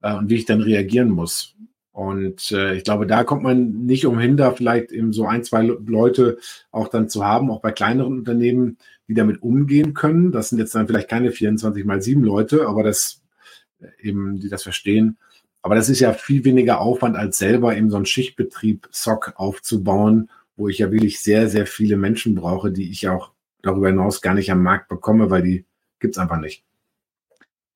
äh, 0.00 0.16
und 0.16 0.30
wie 0.30 0.36
ich 0.36 0.46
dann 0.46 0.62
reagieren 0.62 1.10
muss. 1.10 1.56
Und 1.92 2.52
äh, 2.52 2.74
ich 2.74 2.84
glaube, 2.84 3.06
da 3.06 3.24
kommt 3.24 3.42
man 3.42 3.84
nicht 3.84 4.06
umhin, 4.06 4.36
da 4.36 4.52
vielleicht 4.52 4.92
eben 4.92 5.12
so 5.12 5.26
ein, 5.26 5.42
zwei 5.42 5.62
Leute 5.62 6.38
auch 6.70 6.88
dann 6.88 7.08
zu 7.08 7.24
haben, 7.24 7.50
auch 7.50 7.60
bei 7.60 7.72
kleineren 7.72 8.18
Unternehmen, 8.18 8.78
die 9.08 9.14
damit 9.14 9.42
umgehen 9.42 9.92
können. 9.92 10.30
Das 10.30 10.50
sind 10.50 10.58
jetzt 10.58 10.74
dann 10.74 10.86
vielleicht 10.86 11.08
keine 11.08 11.32
24 11.32 11.84
mal 11.84 12.00
sieben 12.00 12.22
Leute, 12.22 12.68
aber 12.68 12.84
das 12.84 13.22
äh, 13.80 13.88
eben, 14.00 14.38
die 14.38 14.48
das 14.48 14.62
verstehen. 14.62 15.18
Aber 15.62 15.74
das 15.74 15.88
ist 15.88 16.00
ja 16.00 16.12
viel 16.12 16.44
weniger 16.44 16.80
Aufwand, 16.80 17.16
als 17.16 17.38
selber 17.38 17.76
eben 17.76 17.90
so 17.90 17.96
einen 17.96 18.06
Schichtbetrieb 18.06 18.88
SOC 18.92 19.34
aufzubauen, 19.36 20.30
wo 20.56 20.68
ich 20.68 20.78
ja 20.78 20.90
wirklich 20.92 21.20
sehr, 21.20 21.48
sehr 21.48 21.66
viele 21.66 21.96
Menschen 21.96 22.34
brauche, 22.34 22.70
die 22.70 22.90
ich 22.90 23.08
auch 23.08 23.32
darüber 23.62 23.88
hinaus 23.88 24.22
gar 24.22 24.34
nicht 24.34 24.50
am 24.50 24.62
Markt 24.62 24.88
bekomme, 24.88 25.28
weil 25.30 25.42
die 25.42 25.64
gibt 25.98 26.14
es 26.14 26.18
einfach 26.18 26.40
nicht. 26.40 26.64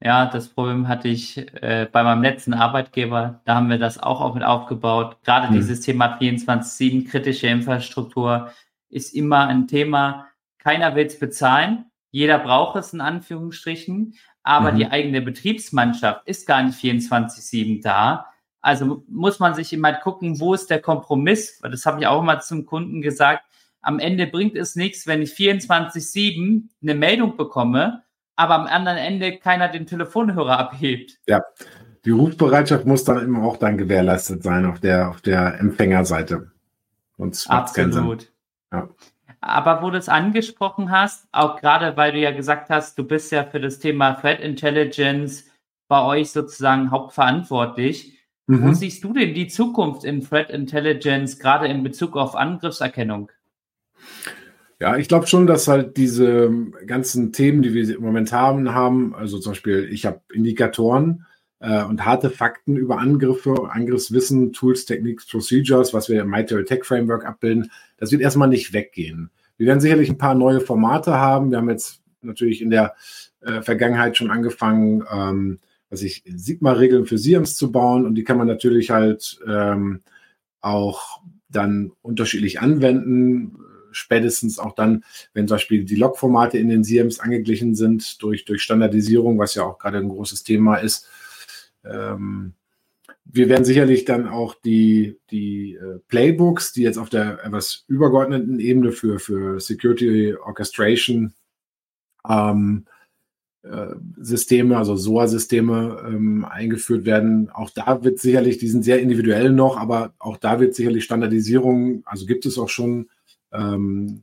Ja, 0.04 0.26
das 0.26 0.48
Problem 0.48 0.86
hatte 0.86 1.08
ich 1.08 1.38
äh, 1.62 1.88
bei 1.90 2.02
meinem 2.02 2.22
letzten 2.22 2.52
Arbeitgeber. 2.52 3.40
Da 3.44 3.54
haben 3.54 3.70
wir 3.70 3.78
das 3.78 3.98
auch, 3.98 4.20
auch 4.20 4.34
mit 4.34 4.44
aufgebaut. 4.44 5.16
Gerade 5.24 5.48
hm. 5.48 5.54
dieses 5.54 5.80
Thema 5.80 6.18
24-7, 6.18 7.08
kritische 7.08 7.46
Infrastruktur, 7.46 8.50
ist 8.90 9.14
immer 9.14 9.46
ein 9.46 9.66
Thema. 9.66 10.26
Keiner 10.58 10.94
will 10.94 11.06
es 11.06 11.18
bezahlen. 11.18 11.86
Jeder 12.10 12.38
braucht 12.38 12.76
es 12.76 12.92
in 12.92 13.00
Anführungsstrichen. 13.00 14.14
Aber 14.42 14.72
mhm. 14.72 14.76
die 14.76 14.86
eigene 14.86 15.22
Betriebsmannschaft 15.22 16.28
ist 16.28 16.46
gar 16.46 16.62
nicht 16.62 16.78
24-7 16.78 17.82
da. 17.82 18.26
Also 18.60 19.04
muss 19.08 19.40
man 19.40 19.54
sich 19.54 19.72
immer 19.72 19.94
gucken, 19.94 20.38
wo 20.38 20.52
ist 20.52 20.68
der 20.68 20.82
Kompromiss? 20.82 21.60
Das 21.60 21.86
habe 21.86 22.00
ich 22.00 22.06
auch 22.06 22.20
immer 22.20 22.40
zum 22.40 22.66
Kunden 22.66 23.00
gesagt 23.00 23.42
am 23.84 23.98
Ende 23.98 24.26
bringt 24.26 24.56
es 24.56 24.76
nichts, 24.76 25.06
wenn 25.06 25.22
ich 25.22 25.32
24-7 25.32 26.68
eine 26.82 26.94
Meldung 26.94 27.36
bekomme, 27.36 28.02
aber 28.36 28.54
am 28.54 28.66
anderen 28.66 28.98
Ende 28.98 29.38
keiner 29.38 29.68
den 29.68 29.86
Telefonhörer 29.86 30.58
abhebt. 30.58 31.18
Ja, 31.26 31.42
die 32.04 32.10
Rufbereitschaft 32.10 32.86
muss 32.86 33.04
dann 33.04 33.22
immer 33.22 33.44
auch 33.44 33.56
dann 33.56 33.78
gewährleistet 33.78 34.42
sein 34.42 34.66
auf 34.66 34.80
der, 34.80 35.10
auf 35.10 35.20
der 35.20 35.58
Empfängerseite. 35.60 36.50
Sonst 37.16 37.48
Absolut. 37.48 38.32
Ja. 38.72 38.88
Aber 39.40 39.82
wo 39.82 39.90
du 39.90 39.98
es 39.98 40.08
angesprochen 40.08 40.90
hast, 40.90 41.28
auch 41.32 41.60
gerade 41.60 41.96
weil 41.96 42.12
du 42.12 42.18
ja 42.18 42.30
gesagt 42.30 42.70
hast, 42.70 42.98
du 42.98 43.04
bist 43.04 43.30
ja 43.30 43.44
für 43.44 43.60
das 43.60 43.78
Thema 43.78 44.14
Threat 44.14 44.40
Intelligence 44.40 45.44
bei 45.86 46.02
euch 46.02 46.30
sozusagen 46.32 46.90
hauptverantwortlich. 46.90 48.18
Mhm. 48.46 48.68
Wo 48.68 48.72
siehst 48.72 49.04
du 49.04 49.12
denn 49.12 49.34
die 49.34 49.48
Zukunft 49.48 50.04
in 50.04 50.22
Threat 50.22 50.50
Intelligence, 50.50 51.38
gerade 51.38 51.68
in 51.68 51.82
Bezug 51.82 52.16
auf 52.16 52.34
Angriffserkennung? 52.34 53.30
Ja, 54.80 54.96
ich 54.96 55.08
glaube 55.08 55.26
schon, 55.26 55.46
dass 55.46 55.68
halt 55.68 55.96
diese 55.96 56.50
ganzen 56.86 57.32
Themen, 57.32 57.62
die 57.62 57.74
wir 57.74 57.96
im 57.96 58.02
Moment 58.02 58.32
haben, 58.32 58.74
haben, 58.74 59.14
also 59.14 59.38
zum 59.38 59.52
Beispiel, 59.52 59.88
ich 59.90 60.04
habe 60.04 60.20
Indikatoren 60.32 61.26
äh, 61.60 61.84
und 61.84 62.04
harte 62.04 62.30
Fakten 62.30 62.76
über 62.76 62.98
Angriffe, 62.98 63.70
Angriffswissen, 63.70 64.52
Tools, 64.52 64.84
Techniques, 64.84 65.26
Procedures, 65.26 65.94
was 65.94 66.08
wir 66.08 66.22
im 66.22 66.30
MITRE 66.30 66.60
Attack 66.60 66.84
Framework 66.84 67.24
abbilden, 67.24 67.70
das 67.98 68.10
wird 68.10 68.20
erstmal 68.20 68.48
nicht 68.48 68.72
weggehen. 68.72 69.30
Wir 69.56 69.68
werden 69.68 69.80
sicherlich 69.80 70.10
ein 70.10 70.18
paar 70.18 70.34
neue 70.34 70.60
Formate 70.60 71.12
haben. 71.12 71.50
Wir 71.50 71.58
haben 71.58 71.70
jetzt 71.70 72.02
natürlich 72.22 72.60
in 72.60 72.70
der 72.70 72.94
äh, 73.40 73.62
Vergangenheit 73.62 74.16
schon 74.16 74.30
angefangen, 74.30 75.04
ähm, 75.10 75.60
was 75.90 76.02
ich 76.02 76.24
Sigma-Regeln 76.26 77.06
für 77.06 77.18
SIEMs 77.18 77.56
zu 77.56 77.70
bauen 77.70 78.04
und 78.04 78.16
die 78.16 78.24
kann 78.24 78.38
man 78.38 78.48
natürlich 78.48 78.90
halt 78.90 79.38
ähm, 79.46 80.00
auch 80.60 81.20
dann 81.48 81.92
unterschiedlich 82.02 82.60
anwenden. 82.60 83.56
Spätestens 83.94 84.58
auch 84.58 84.74
dann, 84.74 85.04
wenn 85.32 85.48
zum 85.48 85.56
Beispiel 85.56 85.84
die 85.84 85.96
Log-Formate 85.96 86.58
in 86.58 86.68
den 86.68 86.84
SIEMs 86.84 87.20
angeglichen 87.20 87.74
sind 87.74 88.22
durch, 88.22 88.44
durch 88.44 88.62
Standardisierung, 88.62 89.38
was 89.38 89.54
ja 89.54 89.64
auch 89.64 89.78
gerade 89.78 89.98
ein 89.98 90.08
großes 90.08 90.42
Thema 90.42 90.76
ist. 90.76 91.08
Ähm, 91.84 92.54
wir 93.24 93.48
werden 93.48 93.64
sicherlich 93.64 94.04
dann 94.04 94.28
auch 94.28 94.54
die, 94.54 95.18
die 95.30 95.74
äh, 95.74 95.98
Playbooks, 96.08 96.72
die 96.72 96.82
jetzt 96.82 96.98
auf 96.98 97.08
der 97.08 97.44
etwas 97.44 97.84
übergeordneten 97.88 98.60
Ebene 98.60 98.92
für, 98.92 99.18
für 99.18 99.60
Security 99.60 100.34
Orchestration 100.36 101.32
ähm, 102.28 102.84
äh, 103.62 103.94
Systeme, 104.18 104.76
also 104.76 104.94
SOA-Systeme 104.94 106.04
ähm, 106.06 106.44
eingeführt 106.44 107.06
werden. 107.06 107.48
Auch 107.50 107.70
da 107.70 108.04
wird 108.04 108.18
sicherlich, 108.18 108.58
die 108.58 108.68
sind 108.68 108.84
sehr 108.84 109.00
individuell 109.00 109.50
noch, 109.50 109.78
aber 109.78 110.12
auch 110.18 110.36
da 110.36 110.60
wird 110.60 110.74
sicherlich 110.74 111.04
Standardisierung, 111.04 112.02
also 112.04 112.26
gibt 112.26 112.44
es 112.44 112.58
auch 112.58 112.68
schon 112.68 113.08
ähm, 113.54 114.22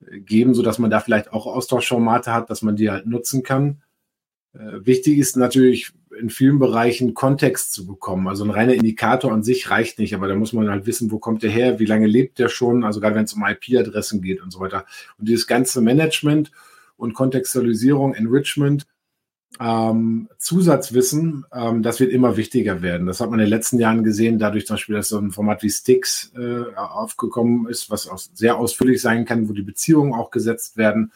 geben, 0.00 0.54
sodass 0.54 0.78
man 0.78 0.90
da 0.90 1.00
vielleicht 1.00 1.32
auch 1.32 1.46
Austauschformate 1.46 2.32
hat, 2.32 2.50
dass 2.50 2.62
man 2.62 2.76
die 2.76 2.90
halt 2.90 3.06
nutzen 3.06 3.42
kann. 3.42 3.82
Äh, 4.54 4.84
wichtig 4.84 5.18
ist 5.18 5.36
natürlich 5.36 5.92
in 6.18 6.30
vielen 6.30 6.58
Bereichen 6.58 7.14
Kontext 7.14 7.72
zu 7.72 7.86
bekommen. 7.86 8.26
Also 8.28 8.44
ein 8.44 8.50
reiner 8.50 8.74
Indikator 8.74 9.32
an 9.32 9.42
sich 9.42 9.70
reicht 9.70 9.98
nicht, 9.98 10.14
aber 10.14 10.28
da 10.28 10.34
muss 10.34 10.52
man 10.52 10.68
halt 10.68 10.86
wissen, 10.86 11.10
wo 11.10 11.18
kommt 11.18 11.42
der 11.42 11.50
her, 11.50 11.78
wie 11.78 11.86
lange 11.86 12.06
lebt 12.06 12.38
der 12.38 12.48
schon, 12.48 12.84
also 12.84 13.00
gerade 13.00 13.14
wenn 13.14 13.24
es 13.24 13.32
um 13.32 13.44
IP-Adressen 13.44 14.20
geht 14.20 14.42
und 14.42 14.50
so 14.50 14.60
weiter. 14.60 14.86
Und 15.18 15.28
dieses 15.28 15.46
ganze 15.46 15.80
Management 15.80 16.50
und 16.96 17.14
Kontextualisierung, 17.14 18.14
Enrichment, 18.14 18.86
ähm, 19.58 20.28
Zusatzwissen, 20.38 21.44
ähm, 21.52 21.82
das 21.82 21.98
wird 21.98 22.12
immer 22.12 22.36
wichtiger 22.36 22.82
werden. 22.82 23.06
Das 23.06 23.20
hat 23.20 23.30
man 23.30 23.40
in 23.40 23.46
den 23.46 23.50
letzten 23.50 23.78
Jahren 23.78 24.04
gesehen, 24.04 24.38
dadurch 24.38 24.66
zum 24.66 24.74
Beispiel, 24.74 24.96
dass 24.96 25.08
so 25.08 25.18
ein 25.18 25.32
Format 25.32 25.62
wie 25.62 25.70
Sticks 25.70 26.32
äh, 26.36 26.74
aufgekommen 26.76 27.66
ist, 27.68 27.90
was 27.90 28.08
auch 28.08 28.18
sehr 28.18 28.56
ausführlich 28.56 29.02
sein 29.02 29.24
kann, 29.24 29.48
wo 29.48 29.52
die 29.52 29.62
Beziehungen 29.62 30.14
auch 30.14 30.30
gesetzt 30.30 30.76
werden. 30.76 31.12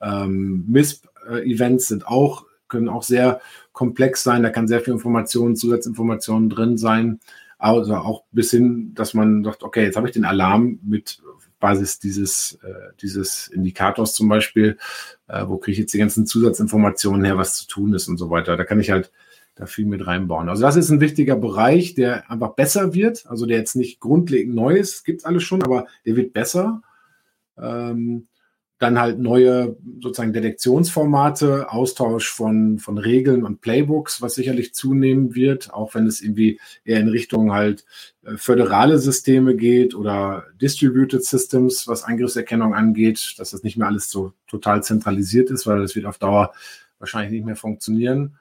Ähm, 0.00 0.64
MISP-Events 0.68 1.88
sind 1.88 2.06
auch, 2.06 2.46
können 2.68 2.88
auch 2.88 3.02
sehr 3.02 3.40
komplex 3.72 4.22
sein. 4.22 4.42
Da 4.42 4.50
kann 4.50 4.68
sehr 4.68 4.80
viel 4.80 4.94
Information, 4.94 5.56
Zusatzinformationen 5.56 6.50
drin 6.50 6.78
sein. 6.78 7.20
Also 7.58 7.94
auch 7.94 8.24
bis 8.32 8.50
hin, 8.50 8.92
dass 8.94 9.14
man 9.14 9.44
sagt, 9.44 9.62
okay, 9.62 9.84
jetzt 9.84 9.96
habe 9.96 10.08
ich 10.08 10.14
den 10.14 10.24
Alarm 10.24 10.78
mit 10.82 11.22
Basis 11.58 11.98
dieses, 11.98 12.58
äh, 12.62 12.92
dieses 13.00 13.48
Indikators 13.48 14.14
zum 14.14 14.28
Beispiel, 14.28 14.78
äh, 15.28 15.46
wo 15.46 15.56
kriege 15.56 15.72
ich 15.72 15.78
jetzt 15.78 15.94
die 15.94 15.98
ganzen 15.98 16.26
Zusatzinformationen 16.26 17.24
her, 17.24 17.38
was 17.38 17.54
zu 17.54 17.66
tun 17.66 17.94
ist 17.94 18.08
und 18.08 18.18
so 18.18 18.30
weiter. 18.30 18.56
Da 18.56 18.64
kann 18.64 18.80
ich 18.80 18.90
halt 18.90 19.10
da 19.56 19.64
viel 19.64 19.86
mit 19.86 20.06
reinbauen. 20.06 20.48
Also 20.50 20.62
das 20.62 20.76
ist 20.76 20.90
ein 20.90 21.00
wichtiger 21.00 21.34
Bereich, 21.34 21.94
der 21.94 22.30
einfach 22.30 22.50
besser 22.50 22.92
wird, 22.92 23.26
also 23.26 23.46
der 23.46 23.56
jetzt 23.56 23.74
nicht 23.74 24.00
grundlegend 24.00 24.54
neu 24.54 24.76
ist, 24.76 25.04
gibt 25.04 25.20
es 25.20 25.24
alles 25.24 25.44
schon, 25.44 25.62
aber 25.62 25.86
der 26.04 26.14
wird 26.14 26.34
besser. 26.34 26.82
Ähm, 27.58 28.28
dann 28.78 29.00
halt 29.00 29.18
neue 29.18 29.76
sozusagen 30.02 30.34
Detektionsformate, 30.34 31.72
Austausch 31.72 32.30
von, 32.30 32.78
von 32.78 32.98
Regeln 32.98 33.42
und 33.42 33.62
Playbooks, 33.62 34.20
was 34.20 34.34
sicherlich 34.34 34.74
zunehmen 34.74 35.34
wird, 35.34 35.72
auch 35.72 35.94
wenn 35.94 36.06
es 36.06 36.20
irgendwie 36.20 36.60
eher 36.84 37.00
in 37.00 37.08
Richtung 37.08 37.52
halt 37.52 37.86
äh, 38.24 38.36
föderale 38.36 38.98
Systeme 38.98 39.56
geht 39.56 39.94
oder 39.94 40.44
Distributed 40.60 41.24
Systems, 41.24 41.88
was 41.88 42.04
Angriffserkennung 42.04 42.74
angeht, 42.74 43.34
dass 43.38 43.52
das 43.52 43.62
nicht 43.62 43.78
mehr 43.78 43.86
alles 43.86 44.10
so 44.10 44.32
total 44.46 44.82
zentralisiert 44.82 45.50
ist, 45.50 45.66
weil 45.66 45.80
das 45.80 45.96
wird 45.96 46.06
auf 46.06 46.18
Dauer 46.18 46.52
wahrscheinlich 46.98 47.32
nicht 47.32 47.46
mehr 47.46 47.56
funktionieren. 47.56 48.36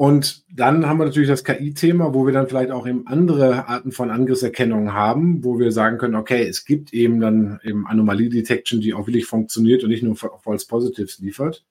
Und 0.00 0.44
dann 0.56 0.86
haben 0.86 0.98
wir 0.98 1.06
natürlich 1.06 1.28
das 1.28 1.42
KI-Thema, 1.42 2.14
wo 2.14 2.24
wir 2.24 2.32
dann 2.32 2.46
vielleicht 2.46 2.70
auch 2.70 2.86
eben 2.86 3.08
andere 3.08 3.66
Arten 3.66 3.90
von 3.90 4.12
Angriffserkennung 4.12 4.92
haben, 4.92 5.42
wo 5.42 5.58
wir 5.58 5.72
sagen 5.72 5.98
können, 5.98 6.14
okay, 6.14 6.46
es 6.46 6.64
gibt 6.64 6.94
eben 6.94 7.18
dann 7.18 7.58
eben 7.64 7.84
Anomalie-Detection, 7.84 8.80
die 8.80 8.94
auch 8.94 9.08
wirklich 9.08 9.26
funktioniert 9.26 9.82
und 9.82 9.90
nicht 9.90 10.04
nur 10.04 10.14
False 10.14 10.68
Positives 10.68 11.18
liefert. 11.18 11.64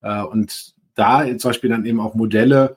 Äh, 0.00 0.22
und 0.22 0.76
da 0.94 1.26
zum 1.36 1.48
Beispiel 1.48 1.70
dann 1.70 1.84
eben 1.84 1.98
auch 1.98 2.14
Modelle 2.14 2.76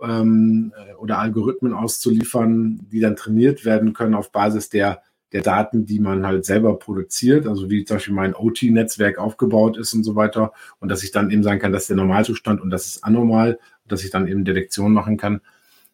ähm, 0.00 0.72
oder 0.98 1.18
Algorithmen 1.18 1.74
auszuliefern, 1.74 2.80
die 2.90 3.00
dann 3.00 3.14
trainiert 3.14 3.66
werden 3.66 3.92
können 3.92 4.14
auf 4.14 4.32
Basis 4.32 4.70
der 4.70 5.02
der 5.32 5.42
Daten, 5.42 5.84
die 5.86 5.98
man 5.98 6.24
halt 6.24 6.44
selber 6.44 6.78
produziert, 6.78 7.46
also 7.46 7.68
wie 7.68 7.84
zum 7.84 7.96
Beispiel 7.96 8.14
mein 8.14 8.34
OT-Netzwerk 8.34 9.18
aufgebaut 9.18 9.76
ist 9.76 9.92
und 9.92 10.04
so 10.04 10.14
weiter. 10.14 10.52
Und 10.78 10.88
dass 10.88 11.02
ich 11.02 11.10
dann 11.10 11.30
eben 11.30 11.42
sagen 11.42 11.58
kann, 11.58 11.72
das 11.72 11.82
ist 11.82 11.90
der 11.90 11.96
Normalzustand 11.96 12.60
und 12.60 12.70
das 12.70 12.86
ist 12.86 13.04
anormal, 13.04 13.58
dass 13.88 14.04
ich 14.04 14.10
dann 14.10 14.28
eben 14.28 14.44
Detektion 14.44 14.92
machen 14.92 15.16
kann. 15.16 15.40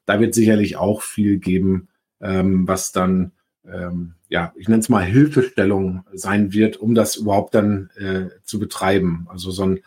Da 0.07 0.21
wird 0.21 0.35
sicherlich 0.35 0.77
auch 0.77 1.03
viel 1.03 1.39
geben, 1.39 1.89
ähm, 2.21 2.67
was 2.67 2.93
dann, 2.93 3.33
ähm, 3.65 4.15
ja, 4.29 4.53
ich 4.57 4.69
nenne 4.69 4.81
es 4.81 4.89
mal 4.89 5.05
Hilfestellung 5.05 6.05
sein 6.13 6.53
wird, 6.53 6.77
um 6.77 6.95
das 6.95 7.17
überhaupt 7.17 7.55
dann 7.55 7.91
äh, 7.97 8.29
zu 8.45 8.59
betreiben. 8.59 9.27
Also 9.29 9.51
so 9.51 9.65
ein 9.65 9.81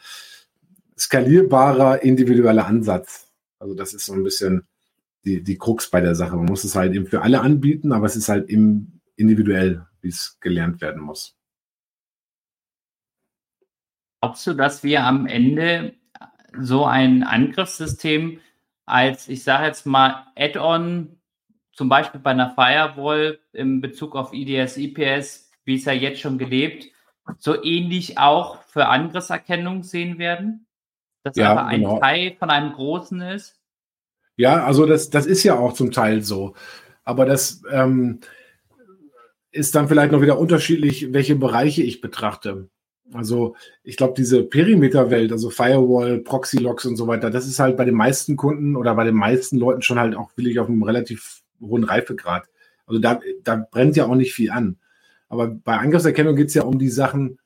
skalierbarer 0.98 2.04
individueller 2.04 2.66
Ansatz. 2.66 3.32
Also 3.60 3.74
das 3.74 3.94
ist 3.94 4.06
so 4.06 4.14
ein 4.14 4.24
bisschen 4.24 4.68
die, 5.26 5.44
die 5.44 5.58
Krux 5.58 5.90
bei 5.90 6.02
der 6.02 6.16
Sache. 6.16 6.36
Man 6.36 6.46
muss 6.46 6.64
es 6.64 6.76
halt 6.76 6.94
eben 6.94 7.08
für 7.08 7.22
alle 7.22 7.42
anbieten, 7.42 7.92
aber 7.92 8.06
es 8.06 8.16
ist 8.16 8.30
halt 8.30 8.50
im 8.50 8.96
individuell, 9.16 9.86
wie 10.02 10.10
es 10.10 10.38
gelernt 10.40 10.82
werden 10.82 11.02
muss. 11.02 11.36
Glaubst 14.22 14.46
du, 14.48 14.54
dass 14.54 14.84
wir 14.84 15.04
am 15.04 15.28
Ende 15.28 15.96
so 16.60 16.86
ein 16.86 17.24
Angriffssystem 17.24 18.40
als, 18.86 19.28
ich 19.28 19.44
sage 19.44 19.66
jetzt 19.66 19.86
mal, 19.86 20.28
Add-on, 20.36 21.18
zum 21.74 21.90
Beispiel 21.90 22.22
bei 22.22 22.32
einer 22.32 22.52
Firewall 22.52 23.40
in 23.52 23.82
Bezug 23.82 24.16
auf 24.16 24.34
IDS, 24.34 24.78
IPS, 24.78 25.52
wie 25.66 25.76
es 25.76 25.86
ja 25.86 25.94
jetzt 25.94 26.22
schon 26.22 26.38
gelebt, 26.38 26.88
so 27.38 27.62
ähnlich 27.64 28.18
auch 28.18 28.62
für 28.64 28.88
Angriffserkennung 28.88 29.84
sehen 29.84 30.18
werden? 30.18 30.68
Dass 31.24 31.36
ja, 31.36 31.52
aber 31.52 31.66
ein 31.66 31.82
genau. 31.82 32.00
Teil 32.00 32.36
von 32.38 32.50
einem 32.50 32.74
großen 32.74 33.20
ist? 33.22 33.60
Ja, 34.38 34.64
also 34.64 34.86
das, 34.86 35.10
das 35.10 35.26
ist 35.26 35.44
ja 35.44 35.58
auch 35.58 35.74
zum 35.74 35.92
Teil 35.92 36.22
so. 36.22 36.54
Aber 37.04 37.26
das, 37.26 37.64
ähm, 37.72 38.20
ist 39.56 39.74
dann 39.74 39.88
vielleicht 39.88 40.12
noch 40.12 40.22
wieder 40.22 40.38
unterschiedlich, 40.38 41.14
welche 41.14 41.36
Bereiche 41.36 41.82
ich 41.82 42.02
betrachte. 42.02 42.70
Also 43.14 43.56
ich 43.84 43.98
glaube, 43.98 44.14
diese 44.18 44.44
Perimeterwelt, 44.44 45.32
also 45.32 45.50
Firewall, 45.50 46.20
Proxy-Logs 46.20 46.86
und 46.86 46.96
so 46.96 47.08
weiter, 47.08 47.30
das 47.30 47.48
ist 47.48 47.60
halt 47.60 47.78
bei 47.78 47.86
den 47.86 47.96
meisten 47.96 48.36
Kunden 48.36 48.76
oder 48.76 48.96
bei 48.96 49.04
den 49.04 49.16
meisten 49.16 49.58
Leuten 49.58 49.82
schon 49.82 50.00
halt 50.00 50.16
auch 50.16 50.32
wirklich 50.36 50.60
auf 50.60 50.68
einem 50.68 50.84
relativ 50.84 51.42
hohen 51.62 51.84
Reifegrad. 51.84 52.46
Also 52.88 53.00
da, 53.00 53.20
da 53.44 53.68
brennt 53.70 53.96
ja 53.96 54.06
auch 54.06 54.16
nicht 54.16 54.34
viel 54.34 54.52
an. 54.52 54.78
Aber 55.30 55.48
bei 55.48 55.78
Angriffserkennung 55.78 56.36
geht 56.36 56.48
es 56.48 56.54
ja 56.54 56.64
um 56.64 56.80
die 56.80 56.90
Sachen, 56.90 57.40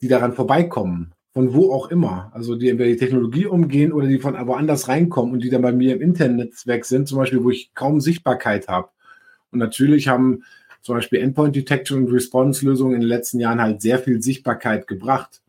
die 0.00 0.08
daran 0.08 0.32
vorbeikommen. 0.32 1.12
Von 1.34 1.54
wo 1.54 1.72
auch 1.72 1.90
immer. 1.90 2.30
Also 2.34 2.56
die 2.56 2.68
entweder 2.68 2.90
die 2.90 2.96
Technologie 2.96 3.46
umgehen 3.46 3.92
oder 3.92 4.06
die 4.06 4.18
von 4.18 4.34
woanders 4.34 4.88
reinkommen 4.88 5.34
und 5.34 5.44
die 5.44 5.50
dann 5.50 5.62
bei 5.62 5.72
mir 5.72 5.94
im 5.94 6.00
Internetnetzwerk 6.00 6.84
sind, 6.84 7.06
zum 7.06 7.18
Beispiel, 7.18 7.44
wo 7.44 7.50
ich 7.50 7.74
kaum 7.74 8.00
Sichtbarkeit 8.00 8.66
habe. 8.68 8.88
Und 9.50 9.58
natürlich 9.58 10.08
haben 10.08 10.42
zum 10.82 10.96
Beispiel 10.96 11.20
Endpoint 11.20 11.54
Detection 11.54 12.04
und 12.04 12.12
Response 12.12 12.64
Lösungen 12.64 12.94
in 12.94 13.00
den 13.00 13.08
letzten 13.08 13.40
Jahren 13.40 13.60
halt 13.60 13.82
sehr 13.82 13.98
viel 13.98 14.22
Sichtbarkeit 14.22 14.86
gebracht. 14.86 15.42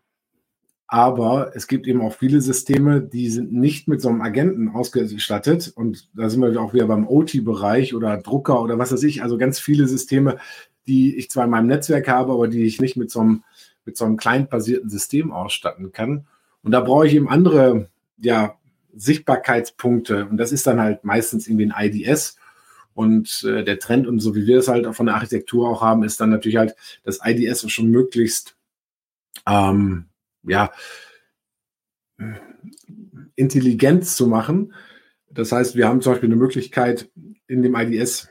Aber 0.91 1.51
es 1.53 1.67
gibt 1.67 1.87
eben 1.87 2.01
auch 2.01 2.13
viele 2.15 2.41
Systeme, 2.41 2.99
die 2.99 3.29
sind 3.29 3.53
nicht 3.53 3.87
mit 3.87 4.01
so 4.01 4.09
einem 4.09 4.21
Agenten 4.21 4.69
ausgestattet. 4.69 5.71
Und 5.75 6.09
da 6.15 6.29
sind 6.29 6.41
wir 6.41 6.59
auch 6.59 6.73
wieder 6.73 6.87
beim 6.87 7.07
OT-Bereich 7.07 7.93
oder 7.93 8.17
Drucker 8.17 8.59
oder 8.63 8.79
was 8.79 8.91
weiß 8.91 9.03
ich. 9.03 9.21
Also 9.21 9.37
ganz 9.37 9.59
viele 9.59 9.87
Systeme, 9.87 10.39
die 10.87 11.15
ich 11.15 11.29
zwar 11.29 11.45
in 11.45 11.51
meinem 11.51 11.67
Netzwerk 11.67 12.07
habe, 12.07 12.33
aber 12.33 12.47
die 12.47 12.63
ich 12.63 12.81
nicht 12.81 12.97
mit 12.97 13.11
so 13.11 13.19
einem, 13.19 13.43
mit 13.85 13.97
so 13.97 14.05
einem 14.05 14.17
client-basierten 14.17 14.89
System 14.89 15.31
ausstatten 15.31 15.91
kann. 15.91 16.25
Und 16.63 16.71
da 16.71 16.81
brauche 16.81 17.05
ich 17.05 17.13
eben 17.13 17.29
andere, 17.29 17.87
ja, 18.17 18.55
Sichtbarkeitspunkte. 18.95 20.25
Und 20.25 20.37
das 20.37 20.51
ist 20.51 20.65
dann 20.65 20.81
halt 20.81 21.03
meistens 21.03 21.47
irgendwie 21.47 21.71
ein 21.71 21.93
IDS 21.93 22.38
und 22.99 23.45
äh, 23.45 23.63
der 23.63 23.79
Trend 23.79 24.07
und 24.07 24.19
so 24.19 24.35
wie 24.35 24.45
wir 24.45 24.57
es 24.57 24.67
halt 24.67 24.93
von 24.93 25.05
der 25.05 25.15
Architektur 25.15 25.69
auch 25.69 25.81
haben, 25.81 26.03
ist 26.03 26.19
dann 26.19 26.31
natürlich 26.31 26.57
halt 26.57 26.75
das 27.03 27.21
IDS 27.23 27.71
schon 27.71 27.89
möglichst 27.91 28.57
ähm, 29.47 30.07
ja, 30.43 30.73
intelligent 33.35 34.05
zu 34.05 34.27
machen. 34.27 34.73
Das 35.31 35.53
heißt, 35.53 35.77
wir 35.77 35.87
haben 35.87 36.01
zum 36.01 36.11
Beispiel 36.11 36.27
eine 36.27 36.35
Möglichkeit, 36.35 37.09
in 37.47 37.63
dem 37.63 37.73
IDS 37.73 38.27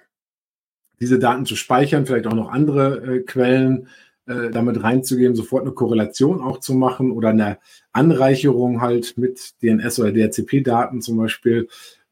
diese 1.01 1.19
Daten 1.19 1.47
zu 1.47 1.57
speichern, 1.57 2.05
vielleicht 2.05 2.27
auch 2.27 2.35
noch 2.35 2.51
andere 2.51 2.99
äh, 2.99 3.21
Quellen 3.21 3.89
äh, 4.27 4.51
damit 4.51 4.83
reinzugeben, 4.83 5.35
sofort 5.35 5.63
eine 5.63 5.73
Korrelation 5.73 6.43
auch 6.43 6.61
zu 6.61 6.75
machen 6.75 7.11
oder 7.11 7.31
eine 7.31 7.57
Anreicherung 7.93 8.83
halt 8.83 9.17
mit 9.17 9.63
DNS 9.63 9.99
oder 9.99 10.13
DHCP-Daten 10.13 11.01
zum 11.01 11.17
Beispiel 11.17 11.69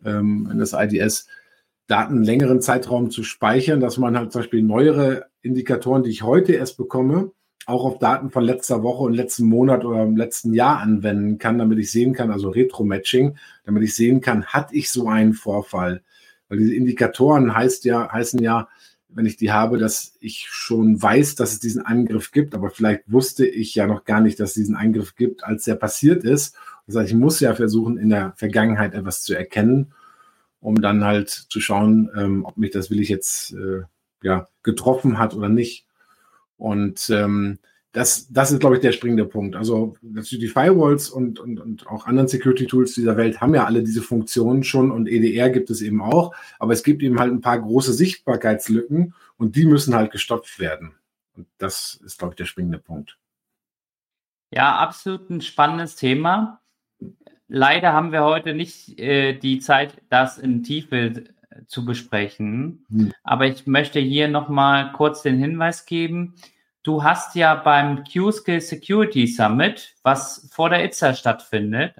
ähm, 0.07 0.49
in 0.51 0.59
das 0.59 0.73
IDS 0.73 1.29
Daten 1.87 2.23
längeren 2.23 2.61
Zeitraum 2.61 3.11
zu 3.11 3.23
speichern, 3.23 3.81
dass 3.81 3.99
man 3.99 4.17
halt 4.17 4.33
zum 4.33 4.43
Beispiel 4.43 4.63
neuere 4.63 5.27
Indikatoren, 5.43 6.03
die 6.03 6.11
ich 6.11 6.23
heute 6.23 6.53
erst 6.53 6.77
bekomme, 6.77 7.33
auch 7.67 7.85
auf 7.85 7.99
Daten 7.99 8.31
von 8.31 8.45
letzter 8.45 8.83
Woche 8.83 9.05
und 9.05 9.15
letzten 9.15 9.47
Monat 9.47 9.85
oder 9.85 10.03
im 10.03 10.17
letzten 10.17 10.55
Jahr 10.55 10.79
anwenden 10.79 11.39
kann, 11.39 11.59
damit 11.59 11.79
ich 11.79 11.91
sehen 11.91 12.13
kann, 12.13 12.31
also 12.31 12.51
Retro-Matching, 12.51 13.37
damit 13.65 13.83
ich 13.83 13.95
sehen 13.95 14.21
kann, 14.21 14.47
hatte 14.47 14.75
ich 14.75 14.91
so 14.91 15.09
einen 15.09 15.35
Vorfall. 15.35 16.03
Weil 16.49 16.59
diese 16.59 16.75
Indikatoren 16.75 17.55
heißt 17.55 17.85
ja, 17.85 18.11
heißen 18.11 18.41
ja, 18.41 18.69
wenn 19.09 19.27
ich 19.27 19.37
die 19.37 19.51
habe, 19.51 19.79
dass 19.79 20.15
ich 20.21 20.47
schon 20.49 21.01
weiß, 21.01 21.37
dass 21.37 21.53
es 21.53 21.61
diesen 21.61 21.85
Angriff 21.85 22.33
gibt, 22.33 22.55
aber 22.55 22.71
vielleicht 22.71 23.11
wusste 23.11 23.47
ich 23.47 23.75
ja 23.75 23.87
noch 23.87 24.05
gar 24.05 24.21
nicht, 24.21 24.39
dass 24.39 24.51
es 24.51 24.55
diesen 24.55 24.77
Angriff 24.77 25.17
gibt, 25.17 25.45
als 25.45 25.65
der 25.65 25.75
passiert 25.75 26.23
ist. 26.23 26.55
Das 26.87 26.97
heißt, 26.97 27.11
ich 27.11 27.17
muss 27.17 27.41
ja 27.41 27.55
versuchen, 27.55 27.97
in 27.97 28.11
der 28.11 28.35
Vergangenheit 28.37 28.95
etwas 28.95 29.23
zu 29.23 29.35
erkennen, 29.35 29.93
um 30.61 30.81
dann 30.81 31.05
halt 31.05 31.31
zu 31.31 31.61
schauen, 31.61 32.11
ähm, 32.17 32.45
ob 32.45 32.57
mich 32.57 32.71
das 32.71 32.91
will 32.91 33.01
ich 33.01 33.09
jetzt 33.09 33.53
äh, 33.53 33.83
ja, 34.23 34.49
getroffen 34.63 35.19
hat 35.19 35.35
oder 35.35 35.49
nicht. 35.49 35.87
Und 36.57 37.11
ähm, 37.11 37.59
das, 37.97 38.29
das 38.31 38.53
ist, 38.53 38.61
glaube 38.61 38.77
ich, 38.77 38.83
der 38.83 38.93
springende 38.93 39.25
Punkt. 39.25 39.57
Also 39.57 39.97
natürlich 40.03 40.45
die 40.45 40.53
Firewalls 40.53 41.09
und, 41.09 41.39
und, 41.41 41.59
und 41.59 41.87
auch 41.87 42.07
anderen 42.07 42.29
Security-Tools 42.29 42.93
dieser 42.93 43.17
Welt 43.17 43.41
haben 43.41 43.55
ja 43.55 43.65
alle 43.65 43.83
diese 43.83 44.03
Funktionen 44.03 44.65
schon 44.65 44.91
und 44.91 45.09
EDR 45.09 45.49
gibt 45.49 45.71
es 45.71 45.81
eben 45.81 46.03
auch, 46.03 46.35
aber 46.59 46.75
es 46.75 46.83
gibt 46.83 47.03
eben 47.03 47.19
halt 47.19 47.33
ein 47.33 47.41
paar 47.41 47.59
große 47.59 47.95
Sichtbarkeitslücken 47.95 49.15
und 49.39 49.57
die 49.57 49.65
müssen 49.65 49.95
halt 49.95 50.11
gestopft 50.13 50.59
werden. 50.59 50.95
Und 51.37 51.47
das 51.57 51.99
ist, 52.05 52.19
glaube 52.19 52.33
ich, 52.33 52.37
der 52.37 52.45
springende 52.45 52.79
Punkt. 52.79 53.19
Ja, 54.51 54.77
absolut 54.77 55.31
ein 55.31 55.41
spannendes 55.41 55.97
Thema. 55.97 56.61
Leider 57.49 57.93
haben 57.93 58.13
wir 58.13 58.25
heute 58.25 58.55
nicht 58.55 58.99
äh, 58.99 59.35
die 59.35 59.61
Zeit, 59.61 60.03
das 60.09 60.39
in 60.39 60.63
Tiefe 60.63 61.25
zu 61.67 61.85
besprechen. 61.85 62.85
Hm. 62.91 63.13
Aber 63.23 63.47
ich 63.47 63.67
möchte 63.67 64.01
hier 64.01 64.29
nochmal 64.29 64.93
kurz 64.93 65.23
den 65.23 65.39
Hinweis 65.39 65.87
geben. 65.87 66.35
Du 66.83 67.03
hast 67.03 67.35
ja 67.35 67.55
beim 67.55 68.05
Q-Skill 68.05 68.61
Security 68.61 69.27
Summit, 69.27 69.95
was 70.03 70.49
vor 70.53 70.71
der 70.71 70.85
ITSA 70.85 71.15
stattfindet, 71.15 71.95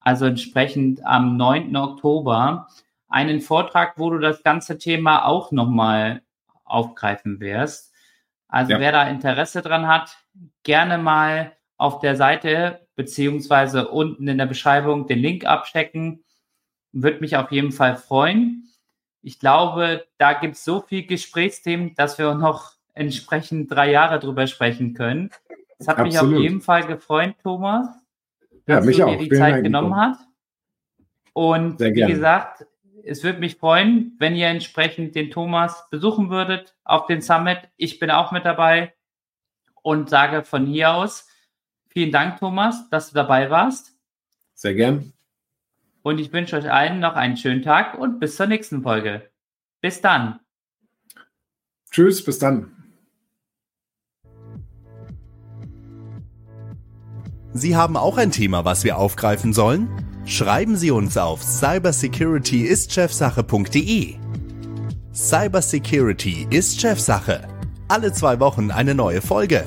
also 0.00 0.26
entsprechend 0.26 1.04
am 1.04 1.36
9. 1.36 1.74
Oktober, 1.76 2.68
einen 3.08 3.40
Vortrag, 3.40 3.94
wo 3.96 4.10
du 4.10 4.18
das 4.18 4.42
ganze 4.44 4.78
Thema 4.78 5.24
auch 5.24 5.50
nochmal 5.50 6.22
aufgreifen 6.64 7.40
wirst. 7.40 7.92
Also 8.46 8.72
ja. 8.72 8.80
wer 8.80 8.92
da 8.92 9.08
Interesse 9.08 9.62
dran 9.62 9.88
hat, 9.88 10.16
gerne 10.62 10.98
mal 10.98 11.52
auf 11.76 11.98
der 11.98 12.14
Seite 12.14 12.86
beziehungsweise 13.02 13.88
unten 13.88 14.28
in 14.28 14.38
der 14.38 14.46
Beschreibung 14.46 15.06
den 15.06 15.18
Link 15.18 15.44
abstecken. 15.44 16.22
Würde 16.92 17.20
mich 17.20 17.36
auf 17.36 17.50
jeden 17.50 17.72
Fall 17.72 17.96
freuen 17.96 18.70
ich 19.22 19.38
glaube, 19.38 20.06
da 20.18 20.32
gibt 20.32 20.56
es 20.56 20.64
so 20.64 20.80
viel 20.80 21.06
Gesprächsthemen, 21.06 21.94
dass 21.94 22.18
wir 22.18 22.34
noch 22.34 22.72
entsprechend 22.94 23.70
drei 23.70 23.90
Jahre 23.90 24.18
drüber 24.18 24.46
sprechen 24.46 24.94
können. 24.94 25.30
Es 25.78 25.88
hat 25.88 25.98
Absolut. 25.98 26.30
mich 26.30 26.38
auf 26.38 26.42
jeden 26.42 26.60
Fall 26.60 26.86
gefreut, 26.86 27.34
Thomas, 27.42 27.88
ja, 28.66 28.76
dass 28.76 28.86
mich 28.86 28.96
du 28.96 29.06
dir 29.06 29.18
die 29.18 29.30
Zeit 29.30 29.62
genommen 29.62 29.94
hast. 29.94 30.26
Und 31.32 31.80
wie 31.80 31.92
gesagt, 31.92 32.66
es 33.04 33.22
würde 33.22 33.38
mich 33.38 33.56
freuen, 33.56 34.16
wenn 34.18 34.36
ihr 34.36 34.48
entsprechend 34.48 35.14
den 35.14 35.30
Thomas 35.30 35.88
besuchen 35.90 36.28
würdet 36.30 36.74
auf 36.84 37.06
den 37.06 37.22
Summit. 37.22 37.58
Ich 37.76 37.98
bin 37.98 38.10
auch 38.10 38.32
mit 38.32 38.44
dabei 38.44 38.92
und 39.82 40.10
sage 40.10 40.44
von 40.44 40.66
hier 40.66 40.92
aus 40.92 41.26
vielen 41.90 42.12
Dank, 42.12 42.38
Thomas, 42.38 42.88
dass 42.90 43.10
du 43.10 43.14
dabei 43.14 43.50
warst. 43.50 43.94
Sehr 44.54 44.74
gern. 44.74 45.12
Und 46.02 46.18
ich 46.18 46.32
wünsche 46.32 46.56
euch 46.56 46.70
allen 46.70 47.00
noch 47.00 47.14
einen 47.14 47.36
schönen 47.36 47.62
Tag 47.62 47.98
und 47.98 48.20
bis 48.20 48.36
zur 48.36 48.46
nächsten 48.46 48.82
Folge. 48.82 49.28
Bis 49.80 50.00
dann. 50.00 50.40
Tschüss, 51.90 52.24
bis 52.24 52.38
dann. 52.38 52.76
Sie 57.52 57.74
haben 57.76 57.96
auch 57.96 58.16
ein 58.16 58.30
Thema, 58.30 58.64
was 58.64 58.84
wir 58.84 58.96
aufgreifen 58.96 59.52
sollen? 59.52 59.88
Schreiben 60.24 60.76
Sie 60.76 60.92
uns 60.92 61.16
auf 61.16 61.42
cybersecurityistchefsache.de. 61.42 64.14
Cybersecurity 65.12 66.46
ist 66.50 66.80
Chefsache. 66.80 67.48
Alle 67.88 68.12
zwei 68.12 68.38
Wochen 68.38 68.70
eine 68.70 68.94
neue 68.94 69.20
Folge. 69.20 69.66